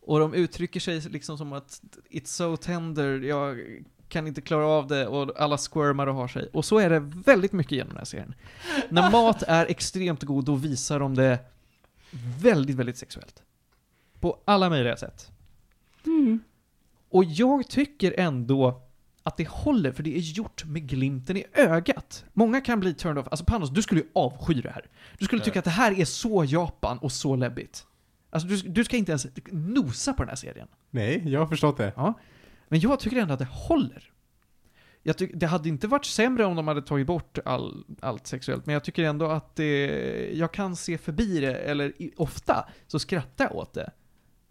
[0.00, 1.80] Och de uttrycker sig liksom som att
[2.10, 3.58] it's so tender, jag
[4.08, 6.48] kan inte klara av det och alla squirmar och har sig.
[6.52, 8.34] Och så är det väldigt mycket genom den här serien.
[8.88, 11.38] När mat är extremt god, då visar de det
[12.40, 13.42] väldigt, väldigt sexuellt.
[14.22, 15.30] På alla möjliga sätt.
[16.06, 16.40] Mm.
[17.08, 18.82] Och jag tycker ändå
[19.22, 22.24] att det håller, för det är gjort med glimten i ögat.
[22.32, 23.28] Många kan bli turned off.
[23.30, 24.86] Alltså Panos, du skulle ju avsky det här.
[25.18, 27.86] Du skulle tycka att det här är så Japan och så läbbigt.
[28.30, 30.68] Alltså du, du ska inte ens nosa på den här serien.
[30.90, 31.92] Nej, jag har förstått det.
[32.68, 34.12] Men jag tycker ändå att det håller.
[35.02, 38.66] Jag tycker, det hade inte varit sämre om de hade tagit bort all, allt sexuellt,
[38.66, 42.98] men jag tycker ändå att det, jag kan se förbi det, eller i, ofta så
[42.98, 43.90] skrattar jag åt det.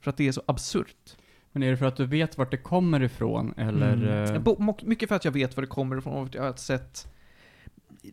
[0.02, 1.16] För att det är så absurt.
[1.52, 3.94] Men är det för att du vet vart det kommer ifrån, eller?
[3.94, 4.36] Mm.
[4.36, 6.54] eh, Bo- Mycket för att jag vet var det kommer ifrån och att jag har
[6.54, 7.08] sett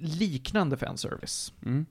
[0.01, 1.87] liknande fanservice Mm.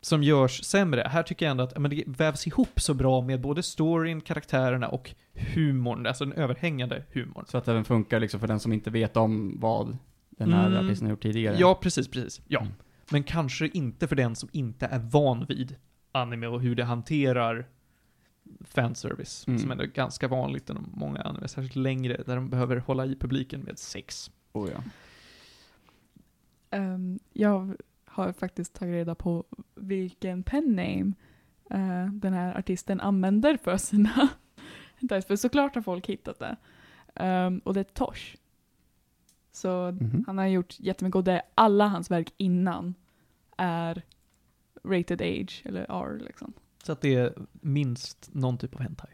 [0.00, 1.02] som görs sämre.
[1.10, 4.88] Här tycker jag ändå att men det vävs ihop så bra med både storyn, karaktärerna
[4.88, 5.14] och
[5.54, 7.44] humorn, alltså den överhängande humorn.
[7.48, 9.96] Så att det även funkar liksom för den som inte vet om vad
[10.30, 10.86] den här Mm.
[10.86, 11.56] artisten har gjort tidigare?
[11.58, 12.40] Ja, precis, precis.
[12.48, 12.60] Ja.
[12.60, 12.72] Mm.
[13.10, 15.76] Men kanske inte för den som inte är van vid
[16.12, 17.66] anime och hur det hanterar
[18.60, 19.46] fanservice.
[19.46, 19.58] Mm.
[19.58, 23.16] Som ändå är ganska vanligt inom många anime, särskilt längre, där de behöver hålla i
[23.16, 24.30] publiken med sex.
[24.52, 24.82] Oh, ja.
[26.70, 29.44] Ehm, jag har faktiskt tagit reda på
[29.74, 31.12] vilken pen name
[31.70, 34.28] eh, den här artisten använder för sina.
[35.26, 36.56] För såklart har folk hittat det.
[37.14, 38.36] Ehm, och det är Tosh.
[39.52, 40.24] Så Mhm.
[40.26, 42.94] han har gjort jättemycket och det, alla hans verk innan
[43.56, 44.02] är
[44.84, 46.52] rated age, eller R liksom.
[46.88, 49.10] Så att det är minst någon typ av hentai.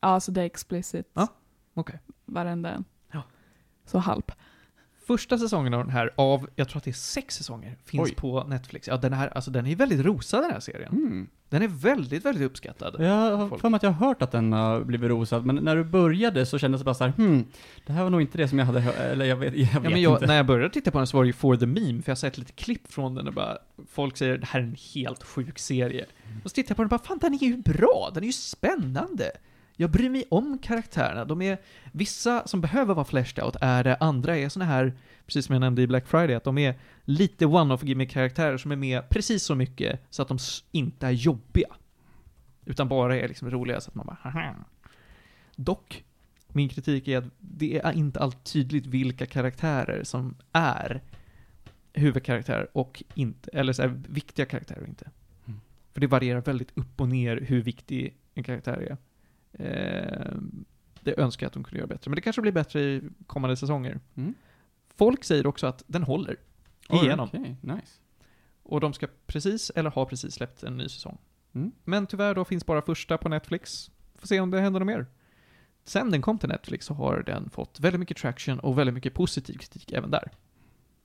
[0.00, 1.10] Ja, så det är explicit.
[1.12, 1.28] Ja,
[1.74, 2.00] okej.
[2.24, 2.84] Varenda en.
[3.12, 3.22] Ja.
[3.84, 4.32] Så halp.
[5.06, 8.14] Första säsongen av den här, av, jag tror att det är sex säsonger, finns Oj.
[8.14, 8.88] på Netflix.
[8.88, 10.92] Ja, den här, alltså den är väldigt rosad den här serien.
[10.92, 11.28] Mm.
[11.48, 12.96] Den är väldigt, väldigt uppskattad.
[12.98, 15.76] Jag har för mig att jag har hört att den har blivit rosad, men när
[15.76, 17.44] du började så kändes det bara så här, hmm,
[17.86, 19.74] det här var nog inte det som jag hade hört, eller jag vet, jag vet
[19.74, 20.26] Ja, men jag, inte.
[20.26, 22.14] när jag började titta på den så var det ju for the meme, för jag
[22.14, 23.58] har sett lite klipp från den och bara,
[23.90, 26.06] folk säger det här är en helt sjuk serie.
[26.44, 28.26] Och så tittar jag på den och bara, fan den är ju bra, den är
[28.26, 29.30] ju spännande.
[29.76, 31.58] Jag bryr mig om karaktärerna, de är,
[31.92, 34.92] vissa som behöver vara fleshed out är det, andra är såna här,
[35.26, 38.76] precis som jag nämnde i Black Friday, att de är lite one-off gimmick-karaktärer som är
[38.76, 40.38] med precis så mycket så att de
[40.72, 41.68] inte är jobbiga.
[42.64, 44.54] Utan bara är liksom roliga så att man bara, haha.
[45.56, 46.04] Dock,
[46.48, 51.02] min kritik är att det är inte alltid tydligt vilka karaktärer som är
[51.92, 55.10] huvudkaraktärer och inte, eller så här, viktiga karaktärer och inte.
[55.46, 55.60] Mm.
[55.92, 58.96] För det varierar väldigt upp och ner hur viktig en karaktär är.
[59.58, 60.32] Eh,
[61.00, 63.56] det önskar jag att de kunde göra bättre, men det kanske blir bättre i kommande
[63.56, 64.00] säsonger.
[64.14, 64.34] Mm.
[64.96, 66.36] Folk säger också att den håller
[66.88, 67.28] Oj, igenom.
[67.32, 68.00] Okej, nice.
[68.62, 71.18] Och de ska precis, eller har precis släppt en ny säsong.
[71.54, 71.72] Mm.
[71.84, 73.90] Men tyvärr då finns bara första på Netflix.
[74.14, 75.06] Får se om det händer något mer.
[75.84, 79.14] Sen den kom till Netflix så har den fått väldigt mycket traction och väldigt mycket
[79.14, 80.30] positiv kritik även där.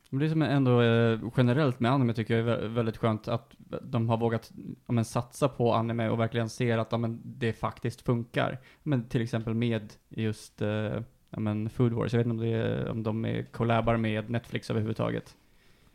[0.09, 3.27] Men det som är ändå eh, generellt med anime tycker jag är vä- väldigt skönt
[3.27, 4.51] att de har vågat
[4.87, 8.59] men, satsa på anime och verkligen ser att men, det faktiskt funkar.
[8.83, 12.89] Men till exempel med just eh, men Food Wars, jag vet inte om, det är,
[12.89, 15.35] om de är collabar med Netflix överhuvudtaget.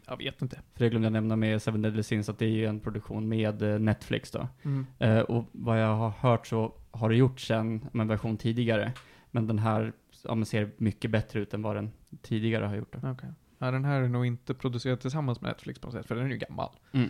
[0.06, 0.60] Jag vet inte.
[0.72, 3.28] För det glömde jag nämna med Seven Deadly Sins att det är ju en produktion
[3.28, 4.48] med eh, Netflix då.
[4.62, 4.86] Mm.
[4.98, 8.92] Eh, och vad jag har hört så har det gjorts en, en version tidigare.
[9.30, 9.92] Men den här
[10.24, 11.90] ja, men ser mycket bättre ut än vad den
[12.22, 12.92] tidigare har gjort.
[12.92, 13.08] Då.
[13.08, 13.28] Okej.
[13.64, 16.26] Ja, den här är nog inte producerad tillsammans med Netflix på något sätt, för den
[16.26, 16.70] är ju gammal.
[16.92, 17.08] Mm.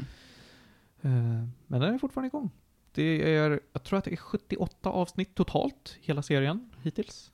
[1.03, 2.51] Eh, Men den är fortfarande igång.
[2.93, 7.33] Det är, jag tror att det är 78 avsnitt totalt, hela serien, hittills.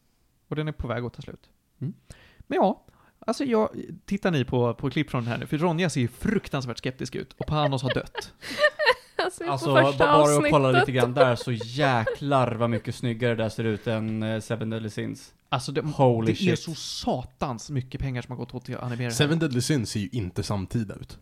[0.49, 1.51] Och den är på väg att ta slut.
[1.81, 1.95] Mm.
[2.39, 2.85] Men ja,
[3.19, 3.71] alltså jag,
[4.05, 5.47] tittar ni på, på klipp från den här nu?
[5.47, 8.35] För Ronja ser ju fruktansvärt skeptisk ut och Panos har dött.
[9.25, 13.49] Alltså, Alltså, bara att kolla lite grann där, så jäklar vad mycket snyggare det där
[13.49, 15.35] ser ut än uh, Seven Deadly Sins.
[15.49, 16.59] Alltså det, Holy det är shit.
[16.59, 19.11] så satans mycket pengar som har gått åt till att animera det här.
[19.11, 21.19] Seven Deadly Sins ser ju inte samtida ut.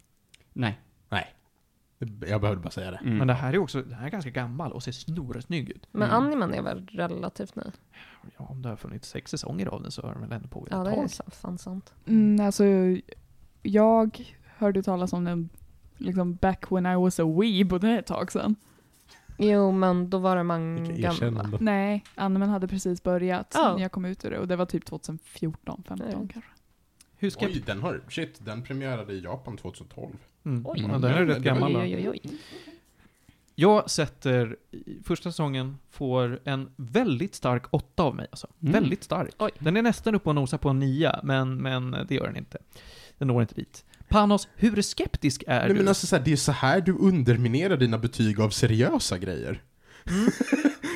[0.53, 0.79] Nej.
[2.29, 2.97] Jag behövde bara säga det.
[2.97, 3.17] Mm.
[3.19, 5.89] Men det här är också, den här är ganska gammal och ser snorsnygg ut.
[5.93, 6.23] Men Mm.
[6.25, 7.63] animen är väl relativt ny?
[8.39, 10.69] Ja, om det har funnits sex säsonger av den så har den väl ändå pågått
[10.73, 11.11] Ja, ett det är tag.
[11.11, 11.93] sa- fan sant.
[12.07, 12.65] Mm, alltså,
[13.63, 15.49] jag hörde talas om den
[15.99, 18.57] liksom back when I was a weeb och det är ett tag sedan.
[19.39, 21.51] Jo, men då var det många gamla.
[21.61, 23.75] Nej, animen hade precis börjat Ja.
[23.75, 26.29] när jag kom ut ur det och det var typ 2014, 15 Nej.
[26.33, 26.51] kanske.
[27.17, 30.13] Hur ska Oj, den har, shit, den premiärade i Japan 2012.
[30.45, 30.67] Mm.
[30.67, 30.87] Oj.
[30.89, 31.81] Ja, den är rätt gammal då.
[31.81, 32.21] Oj, oj, oj.
[33.55, 34.57] Jag sätter,
[35.05, 38.47] första säsongen får en väldigt stark åtta av mig alltså.
[38.61, 38.73] Mm.
[38.73, 39.35] Väldigt stark.
[39.39, 39.51] Oj.
[39.59, 42.59] Den är nästan uppe och nosar på en nia, men, men det gör den inte.
[43.19, 43.85] Den når inte dit.
[44.09, 45.75] Panos, hur skeptisk är Nej du?
[45.75, 49.63] men alltså så här, det är så här du underminerar dina betyg av seriösa grejer.
[50.11, 50.31] Mm.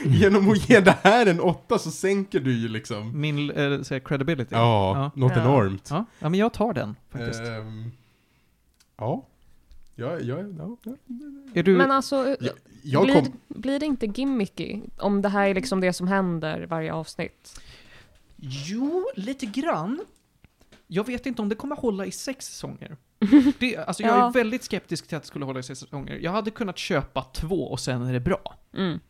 [0.21, 3.21] Genom att ge det här en åtta så sänker du ju liksom...
[3.21, 4.55] Min äh, så här, credibility.
[4.55, 5.21] Ja, Ja.
[5.21, 5.43] något Ja.
[5.43, 5.87] enormt.
[5.91, 6.05] ja.
[6.19, 7.41] Ja, men jag tar den faktiskt.
[7.41, 7.91] Ehm,
[8.97, 9.27] ja.
[9.95, 10.93] Ja, ja, ja, ja.
[11.55, 11.77] är du...
[11.77, 13.33] Men alltså, Jag, jag blir, kom...
[13.49, 17.61] blir det inte gimmicky om det här är liksom det som händer varje avsnitt?
[18.37, 20.01] Jo, lite grann.
[20.95, 22.97] Jag vet inte om det kommer hålla i sex säsonger.
[23.59, 24.29] Det, alltså jag Ja.
[24.29, 26.19] är väldigt skeptisk till att det skulle hålla i sex säsonger.
[26.19, 28.57] Jag hade kunnat köpa två och sen är det bra.
[28.75, 29.01] Mm.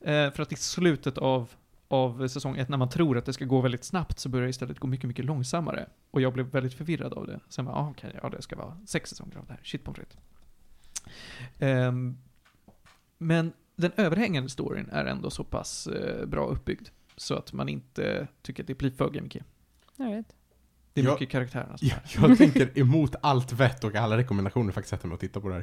[0.00, 1.50] Eh, för att i slutet av,
[1.88, 4.50] av säsong ett, när man tror att det ska gå väldigt snabbt, så börjar det
[4.50, 5.88] istället gå mycket, mycket långsammare.
[6.10, 7.40] Och jag blev väldigt förvirrad av det.
[7.48, 9.60] Sen bara, ah, okej, ja det ska vara sex säsonger av det här.
[9.64, 10.16] Shit pommes frites.
[11.58, 12.18] Ehm,
[13.18, 16.88] men den överhängande storyn är ändå så pass eh, bra uppbyggd.
[17.16, 19.40] Så att man inte tycker att det blir för gimmicky.
[19.96, 20.34] Jag vet.
[20.94, 21.12] Det är Ja.
[21.12, 25.14] mycket karaktärerna som Jag, jag tänker emot allt vett och alla rekommendationer faktiskt sätta mig
[25.14, 25.54] och titta på det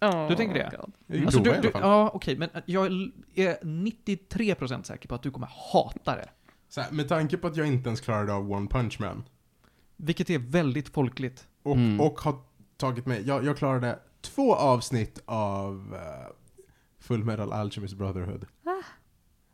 [0.00, 0.28] här.
[0.28, 0.76] Du tänker det?
[1.08, 1.22] God.
[1.24, 2.86] Alltså, du, du, ja, okej, men jag
[3.34, 6.28] är 93% säker på att du kommer hata det.
[6.68, 9.24] Så här, med tanke på att jag inte ens klarade av One Punch Man
[9.96, 11.46] Vilket är väldigt folkligt.
[11.62, 12.00] och, Mm.
[12.00, 12.36] och har
[12.76, 16.32] tagit mig, jag, jag klarade två avsnitt av uh,
[17.00, 18.46] Full Metal Alchemist Brotherhood.
[18.64, 18.70] Ah,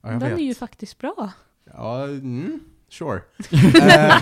[0.03, 0.39] ja, jag Den vet.
[0.39, 1.33] är ju faktiskt bra.
[1.65, 2.61] Ja, mm,
[2.91, 3.21] sure.
[3.53, 4.17] Eh,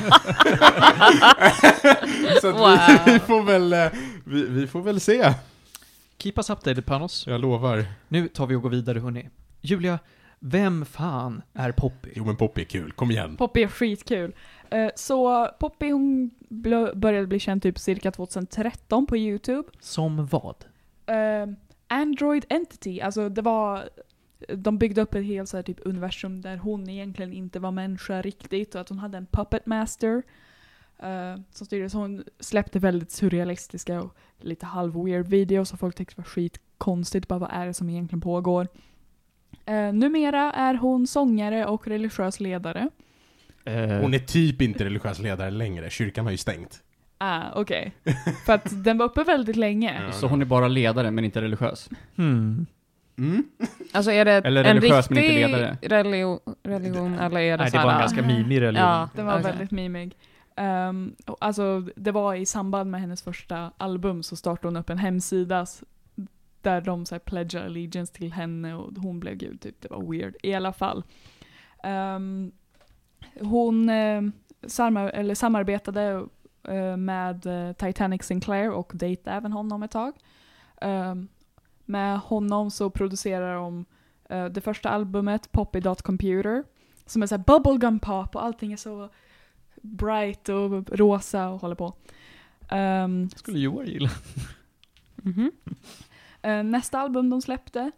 [2.41, 2.79] så att vi, Wow.
[3.07, 3.87] vi får väl, eh,
[4.25, 5.35] vi, vi får väl se.
[6.19, 7.27] Keep us updated Panos.
[7.27, 7.85] Jag lovar.
[8.09, 9.29] Nu tar vi och går vidare hörni.
[9.61, 9.99] Julia,
[10.39, 12.09] vem fan är Poppy?
[12.15, 13.37] Jo men Poppy är kul, kom igen.
[13.37, 14.35] Poppy är skitkul.
[14.71, 16.31] Eh, så Poppy hon
[16.95, 19.69] började bli känd typ cirka 2013 på YouTube.
[19.81, 20.55] Som vad?
[21.89, 23.89] Android Entity, alltså det var
[24.57, 28.23] de byggde upp ett helt så här, typ universum där hon egentligen inte var människa
[28.23, 30.23] riktigt och att hon hade en puppet master
[30.99, 31.91] eh, som styrde.
[31.91, 37.29] Så hon släppte väldigt surrealistiska och lite halv-weird videos och folk tyckte det var skitkonstigt.
[37.29, 38.69] Bara vad är det som egentligen pågår?
[39.71, 42.91] Uh, numera är hon sångare och religiös ledare.
[43.65, 46.83] Eh, Hon är typ inte religiös ledare längre, kyrkan har ju stängt.
[47.19, 47.93] Ah, okej.
[48.47, 50.03] För att den var uppe väldigt länge.
[50.07, 50.13] Ja.
[50.13, 51.91] Så hon är bara ledare, men inte religiös?
[52.17, 52.67] Hmm.
[53.19, 53.45] Mm.
[53.93, 55.17] Alltså är det Eller en riktig
[55.83, 58.89] religion, religion eller är det Nej, det var en här- ganska mimig religion.
[58.89, 59.45] Ja, Den var okej.
[59.45, 60.17] väldigt mimig.
[60.57, 64.99] Um, alltså, det var i samband med hennes första album så startade hon upp en
[64.99, 65.67] hemsida
[66.63, 69.81] där de så här, pledgade allegiance till henne och hon blev gud, typ.
[69.81, 70.35] Det var weird.
[70.43, 71.03] I alla fall.
[71.83, 72.53] Ehm,
[73.41, 74.23] hon eh,
[74.67, 76.27] samar- eller samarbetade
[76.69, 80.13] eh, med eh, Titanic Sinclair och dejtade även honom ett tag.
[80.81, 81.29] Ehm,
[81.89, 83.85] med honom så producerar de
[84.29, 86.65] eh, det första albumet, Poppy.computer,
[87.07, 89.09] som är såhär bubblegum pop och allting är så
[89.83, 91.95] bright och rosa och håller på.
[92.69, 94.11] Ehm, Skulle Joar gilla.
[95.23, 95.53] Mhm.
[96.43, 97.91] Eh, nästa album de släppte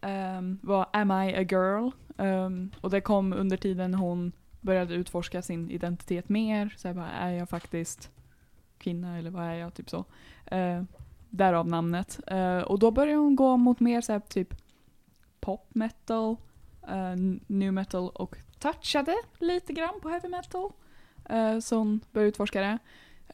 [0.00, 1.90] ehm, var Am I a Girl?
[2.18, 6.74] Ehm, och det kom under tiden hon började utforska sin identitet mer.
[6.76, 8.10] Så här bara, är jag faktiskt
[8.78, 9.74] kvinna eller vad är jag?
[9.74, 10.04] Typ så.
[10.52, 10.82] Uh,
[11.36, 12.20] därav namnet.
[12.32, 14.54] Uh, och då började hon gå mot mer så här, typ
[15.40, 16.36] pop metal,
[16.88, 20.70] uh, new metal och touchade lite grann på heavy metal.
[21.24, 22.78] Eh, uh, så hon började utforska det.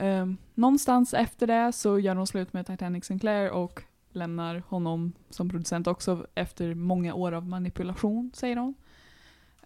[0.07, 3.83] Uh, någonstans efter det så gör hon slut med Titanic Sinclair och
[4.13, 8.75] lämnar honom som producent också efter många år av manipulation, säger hon.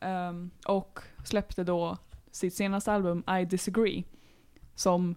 [0.01, 1.97] Um, och släppte då
[2.31, 4.05] sitt senaste album I Disagree
[4.75, 5.15] som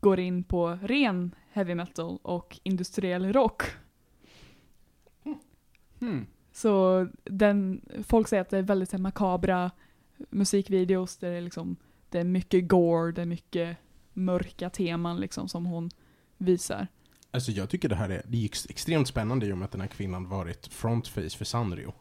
[0.00, 3.62] går in på ren heavy metal och industriell rock.
[6.00, 6.26] Hmm.
[6.52, 9.70] Så den, folk säger att det är väldigt här, makabra
[10.30, 11.76] musikvideos där det är, liksom,
[12.08, 13.76] det är mycket gore, det är mycket
[14.12, 15.90] mörka teman liksom som hon
[16.38, 16.86] visar.
[17.30, 19.72] Alltså jag tycker det här är, det är ex- extremt spännande i och med att
[19.72, 21.92] den här kvinnan varit frontface för Sanrio.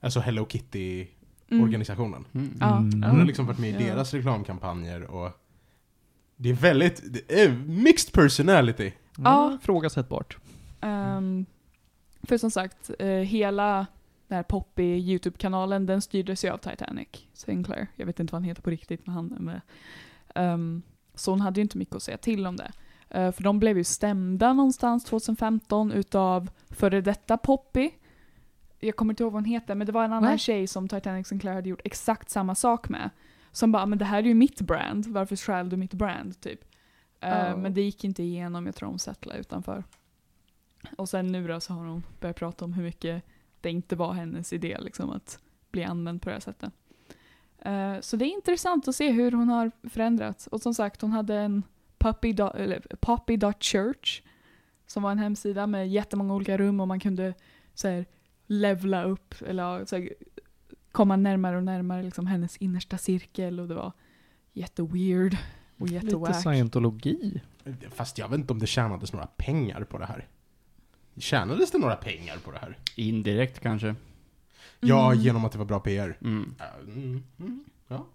[0.00, 2.24] Alltså Hello Kitty-organisationen.
[2.32, 2.46] Mm.
[2.48, 2.56] Hmm.
[2.60, 2.66] Ja.
[2.76, 3.26] Hon har Mm.
[3.26, 5.30] liksom varit med i deras reklamkampanjer och
[6.42, 8.92] det är väldigt, det är mixed personality.
[9.16, 9.46] Ja.
[9.46, 10.36] Mm, Frågasättbart.
[10.80, 11.46] Ehm,
[12.22, 13.86] för som sagt, eh, hela
[14.28, 17.86] den här poppy YouTube-kanalen, den styrdes ju av Titanic Sinclair.
[17.96, 19.60] Jag vet inte vad han heter på riktigt, men han är med.
[20.34, 20.82] Ehm,
[21.14, 22.72] så hon hade ju inte mycket att säga till om det.
[23.10, 27.90] Eh, för de blev ju stämda någonstans 2015 utav före detta Poppy.
[28.80, 30.38] Jag kommer inte ihåg vad hon heter, men det var en annan Va?
[30.38, 33.10] tjej som Titanic Sinclair hade gjort exakt samma sak med.
[33.52, 36.40] Som bara, men det här är ju mitt brand, varför stjäl du mitt brand?
[36.40, 36.64] Typ.
[37.22, 37.56] Oh.
[37.56, 39.84] Men det gick inte igenom, jag tror de settlade utanför.
[40.96, 43.24] Och sen nu då så har hon börjat prata om hur mycket
[43.60, 45.38] det inte var hennes idé liksom att
[45.70, 46.72] bli använd på det här sättet.
[47.58, 50.46] Eh, så det är intressant att se hur hon har förändrats.
[50.46, 51.62] Och som sagt, hon hade en
[51.98, 54.22] puppy dot, eller poppy.church
[54.86, 57.34] som var en hemsida med jättemånga olika rum och man kunde
[57.74, 58.06] så här,
[58.46, 60.08] levla upp eller så här,
[60.92, 63.92] komma närmare och närmare liksom hennes innersta cirkel och det var
[64.52, 65.36] jätteweird
[65.78, 66.36] och Lite jättewack.
[66.42, 67.40] scientologi.
[67.90, 70.28] Fast jag vet inte om det tjänades några pengar på det här.
[71.16, 72.78] Tjänades det några pengar på det här?
[72.96, 73.94] Indirekt kanske.
[74.80, 75.24] Ja, Mm.
[75.24, 76.18] genom att det var bra PR.
[76.20, 76.54] Mm.
[76.58, 78.06] Ja, Mm, mm, ja.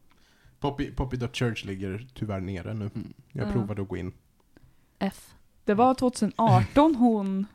[0.59, 2.89] Poppy, Poppy.church ligger tyvärr nere nu.
[2.95, 3.13] Mm.
[3.31, 3.51] Jag Ja.
[3.51, 4.13] provade att gå in.
[4.99, 5.33] F.
[5.65, 7.45] Det var 2018 hon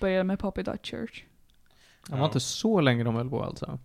[0.00, 1.24] började med Poppy Dot Church.
[2.06, 3.78] Det var inte så länge de höll på alltså.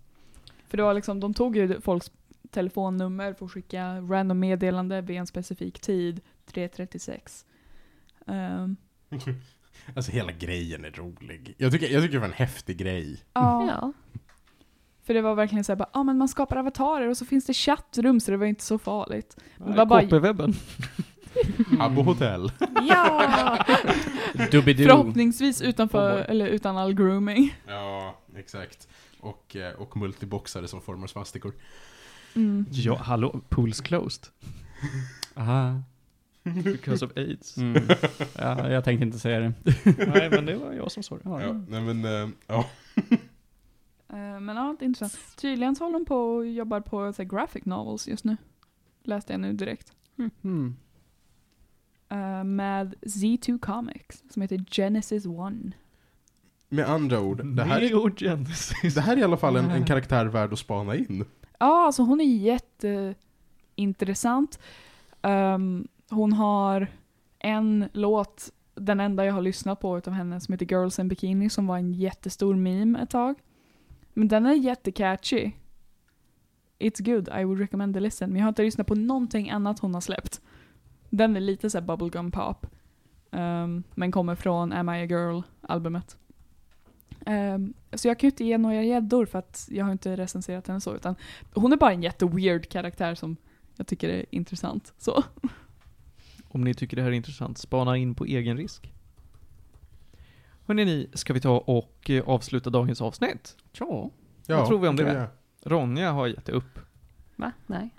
[0.75, 2.11] För det var liksom, de tog ju folks
[2.51, 6.21] telefonnummer för att skicka random meddelande vid en specifik tid,
[6.51, 7.45] 3.36.
[8.25, 8.77] Um,
[9.95, 11.55] Alltså hela grejen är rolig.
[11.57, 13.23] Jag tycker, jag tycker det var en häftig grej.
[13.33, 13.91] ja, Ja.
[15.03, 17.53] för det var verkligen såhär ja ah, men man skapar avatarer och så finns det
[17.53, 19.37] chattrum så det var inte så farligt.
[19.59, 20.53] Ja, Det var bara- KP-webben.
[21.79, 22.51] Habbo hotell.
[22.89, 23.65] Ja!
[24.51, 27.55] Förhoppningsvis utanför, Oh eller utan all grooming.
[27.67, 28.87] Ja, exakt.
[29.25, 31.53] Och, eh, och multiboxare som formar svastikor.
[32.35, 32.65] Mm.
[32.71, 34.27] Ja, hallå, pools closed.
[35.35, 35.81] Aha.
[36.43, 37.57] Because of AIDS.
[37.57, 37.83] Mm.
[38.37, 39.53] Ja, jag tänkte inte säga det.
[40.07, 41.21] Nej, men det var jag som sa det.
[41.23, 42.65] Ja, Ja, nej men, eh, ja.
[44.09, 45.37] Eh, men ja, det är intressant.
[45.37, 48.37] Tydligen så håller de på och jobbar på här, graphic novels just nu.
[49.03, 49.93] Läste jag nu direkt.
[50.43, 50.75] Mm.
[52.09, 55.71] Eh, med Z2 Comics, som heter Genesis One.
[56.75, 60.25] Med andra ord, det här, är, det här är i alla fall en, en karaktär
[60.25, 61.25] värd att spana in.
[61.59, 62.25] Ja, alltså hon är
[63.75, 64.59] jätteintressant.
[65.21, 66.87] Um, hon har
[67.39, 71.49] en låt, den enda jag har lyssnat på utav henne, som heter Girls in Bikini,
[71.49, 73.35] som var en jättestor meme ett tag.
[74.13, 75.51] Men den är jättecatchy.
[76.79, 78.29] It's good, I would recommend the listen.
[78.29, 80.41] Men jag har inte lyssnat på någonting annat hon har släppt.
[81.09, 82.67] Den är lite såhär bubblegum pop.
[83.31, 86.17] Um, men kommer från Am I a Girl-albumet.
[87.27, 90.67] Um, så jag kan ju inte ge några gäddor för att jag har inte recenserat
[90.67, 91.15] henne så, utan
[91.53, 93.37] hon är bara en jätteweird karaktär som
[93.75, 94.93] jag tycker är intressant.
[94.97, 95.23] Så.
[96.47, 98.91] Om ni tycker det här är intressant, spana in på egen risk.
[100.65, 103.57] Hörrni ni, ska vi ta och eh, avsluta dagens avsnitt?
[103.71, 104.09] Ja.
[104.47, 105.03] Vad tror vi om det?
[105.03, 105.27] göra.
[105.63, 106.79] Ronja har gett upp.
[107.35, 107.51] Va?
[107.67, 107.89] Nej.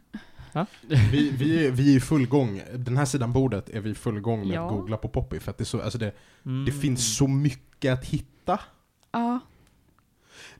[1.13, 2.63] Vi, vi, är- vi är i full gång.
[2.75, 4.65] Den här sidan bordet är vi i full gång med Ja.
[4.67, 5.41] att googla på Poppy.
[5.41, 6.13] För att det, är så, alltså det,
[6.45, 6.65] Mm.
[6.65, 8.61] det finns så mycket att hitta.
[9.13, 9.41] Ja.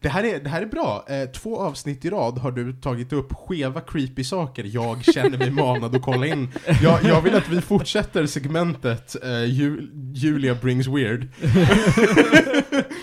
[0.01, 1.05] Det här är, det här är bra.
[1.09, 5.51] Eh, två avsnitt i rad har du tagit upp skeva creepy saker jag känner mig
[5.51, 6.49] manad att kolla in.
[6.83, 11.29] Jag, jag vill att vi fortsätter segmentet eh, Ju, Julia brings weird.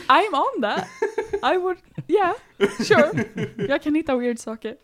[0.08, 0.88] I'm on that!
[1.54, 2.34] I would, yeah,
[2.84, 3.26] sure.
[3.68, 4.76] Jag kan hitta weird saker.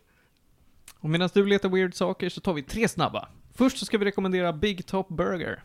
[0.99, 3.29] Och medan du letar weird saker så tar vi tre snabba.
[3.55, 5.63] Först så ska vi rekommendera Big Top Burger.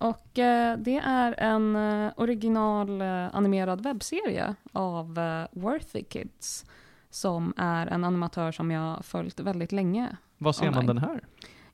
[0.00, 6.64] Och eh, det är en eh, original eh, animerad webbserie av eh, Worthy Kids.
[7.10, 10.16] Som är en animatör som jag följt väldigt länge.
[10.38, 10.86] Vad ser man Online.
[10.86, 11.20] den här?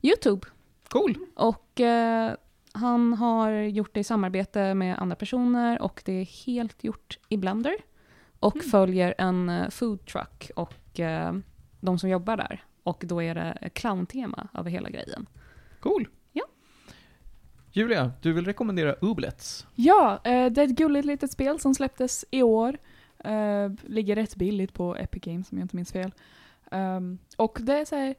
[0.01, 0.47] Youtube.
[0.89, 1.17] Cool!
[1.35, 1.81] Och
[2.71, 7.37] han har gjort det i samarbete med andra personer och det är helt gjort i
[7.37, 7.75] Blender.
[8.39, 8.67] Och Mm.
[8.69, 10.99] följer en eh, food truck och
[11.79, 12.63] de som jobbar där.
[12.83, 15.25] Och då är det clowntema över hela grejen.
[15.79, 16.07] Cool!
[17.75, 19.67] Julia, du vill rekommendera Ooblets.
[19.75, 22.77] Ja, eh, det är ett gulligt litet spel som släpptes i år.
[23.23, 26.11] Eh, ligger rätt billigt på Epic Games om jag inte minns fel.
[26.71, 28.15] Um, och det är så här,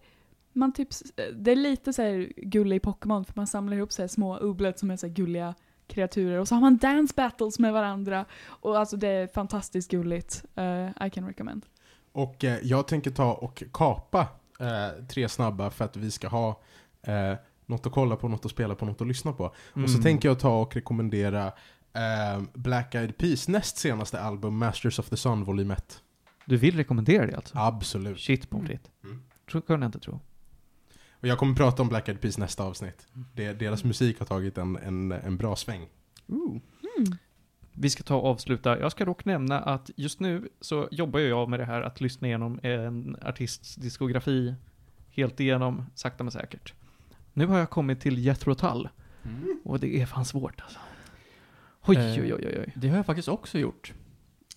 [0.53, 1.03] man typ, s-
[1.35, 4.79] det är lite så här gullig Pokémon för man samlar ihop så här små ublet
[4.79, 5.55] som är så här gulliga
[5.87, 8.25] kreaturer och så har man dance battles med varandra.
[8.47, 10.45] Och alltså det är fantastiskt gulligt.
[10.55, 11.67] Eh, I can recommend.
[12.13, 14.21] Och eh, jag tänker ta och kapa
[14.61, 16.61] eh, tre snabba för att vi ska ha
[17.03, 17.33] eh,
[17.67, 19.45] något att kolla på, något att spela på, något att lyssna på.
[19.45, 19.89] Och Mm.
[19.89, 21.47] så tänker jag ta och rekommendera
[21.93, 26.03] eh, Black Eyed Peas näst senaste album, Masters of the Sun volym 1.
[26.45, 27.59] Du vill rekommendera det alltså?
[27.59, 28.21] Absolut.
[28.21, 28.91] Shit pommes frites.
[29.05, 29.23] Mm.
[29.51, 30.21] Tror kunde jag inte tro.
[31.21, 33.07] Och jag kommer prata om Black Eyed Peas nästa avsnitt.
[33.15, 33.27] Mm.
[33.35, 35.87] Det, deras musik har tagit en, en, en bra sväng.
[36.29, 36.61] Mm.
[37.73, 38.79] Vi ska ta och avsluta.
[38.81, 42.29] Jag ska dock nämna att just nu så jobbar jag med det här att lyssna
[42.29, 44.55] igenom en artists diskografi
[45.11, 46.75] helt igenom, sakta men säkert.
[47.37, 48.89] Nu har jag kommit till Jethro Tull
[49.65, 50.79] och det är fan svårt alltså.
[51.87, 52.73] Oj, Eh, oj, oj, oj.
[52.77, 53.93] Det har jag faktiskt också gjort.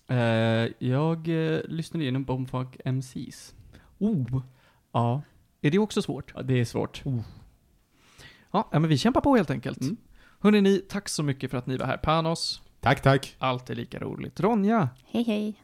[0.06, 0.16] Eh,
[0.78, 3.54] jag uh, lyssnade igenom Bombfuck MCs.
[3.98, 4.42] Oh,
[4.92, 5.22] Ja,
[5.60, 6.32] är det också svårt?
[6.34, 7.02] ja, det är svårt.
[8.52, 9.80] Ja, ja, men vi kämpar på helt enkelt.
[9.80, 9.96] Mm.
[10.40, 11.96] Hörrni ni, tack så mycket för att ni var här.
[11.96, 13.36] Panos, Tack, tack.
[13.38, 14.40] alltid lika roligt.
[14.40, 15.62] Ronja, Hej hej.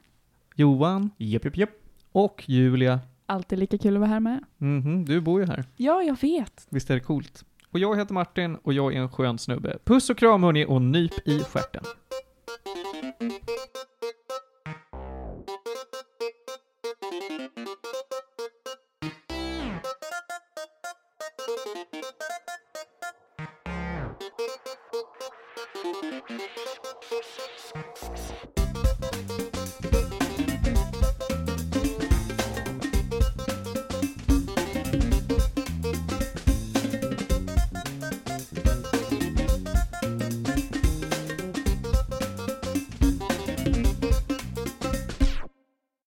[0.54, 1.70] Johan Japp, japp, japp.
[2.12, 3.00] och Julia.
[3.26, 4.44] Alltid lika kul att vara här med.
[4.58, 5.64] Mhm, du bor ju här.
[5.76, 6.66] Ja, jag vet.
[6.70, 7.44] Visst är det coolt?
[7.70, 9.78] Och jag heter Martin och jag är en skön snubbe.
[9.84, 11.84] Puss och kram hörni och nyp i stjärten.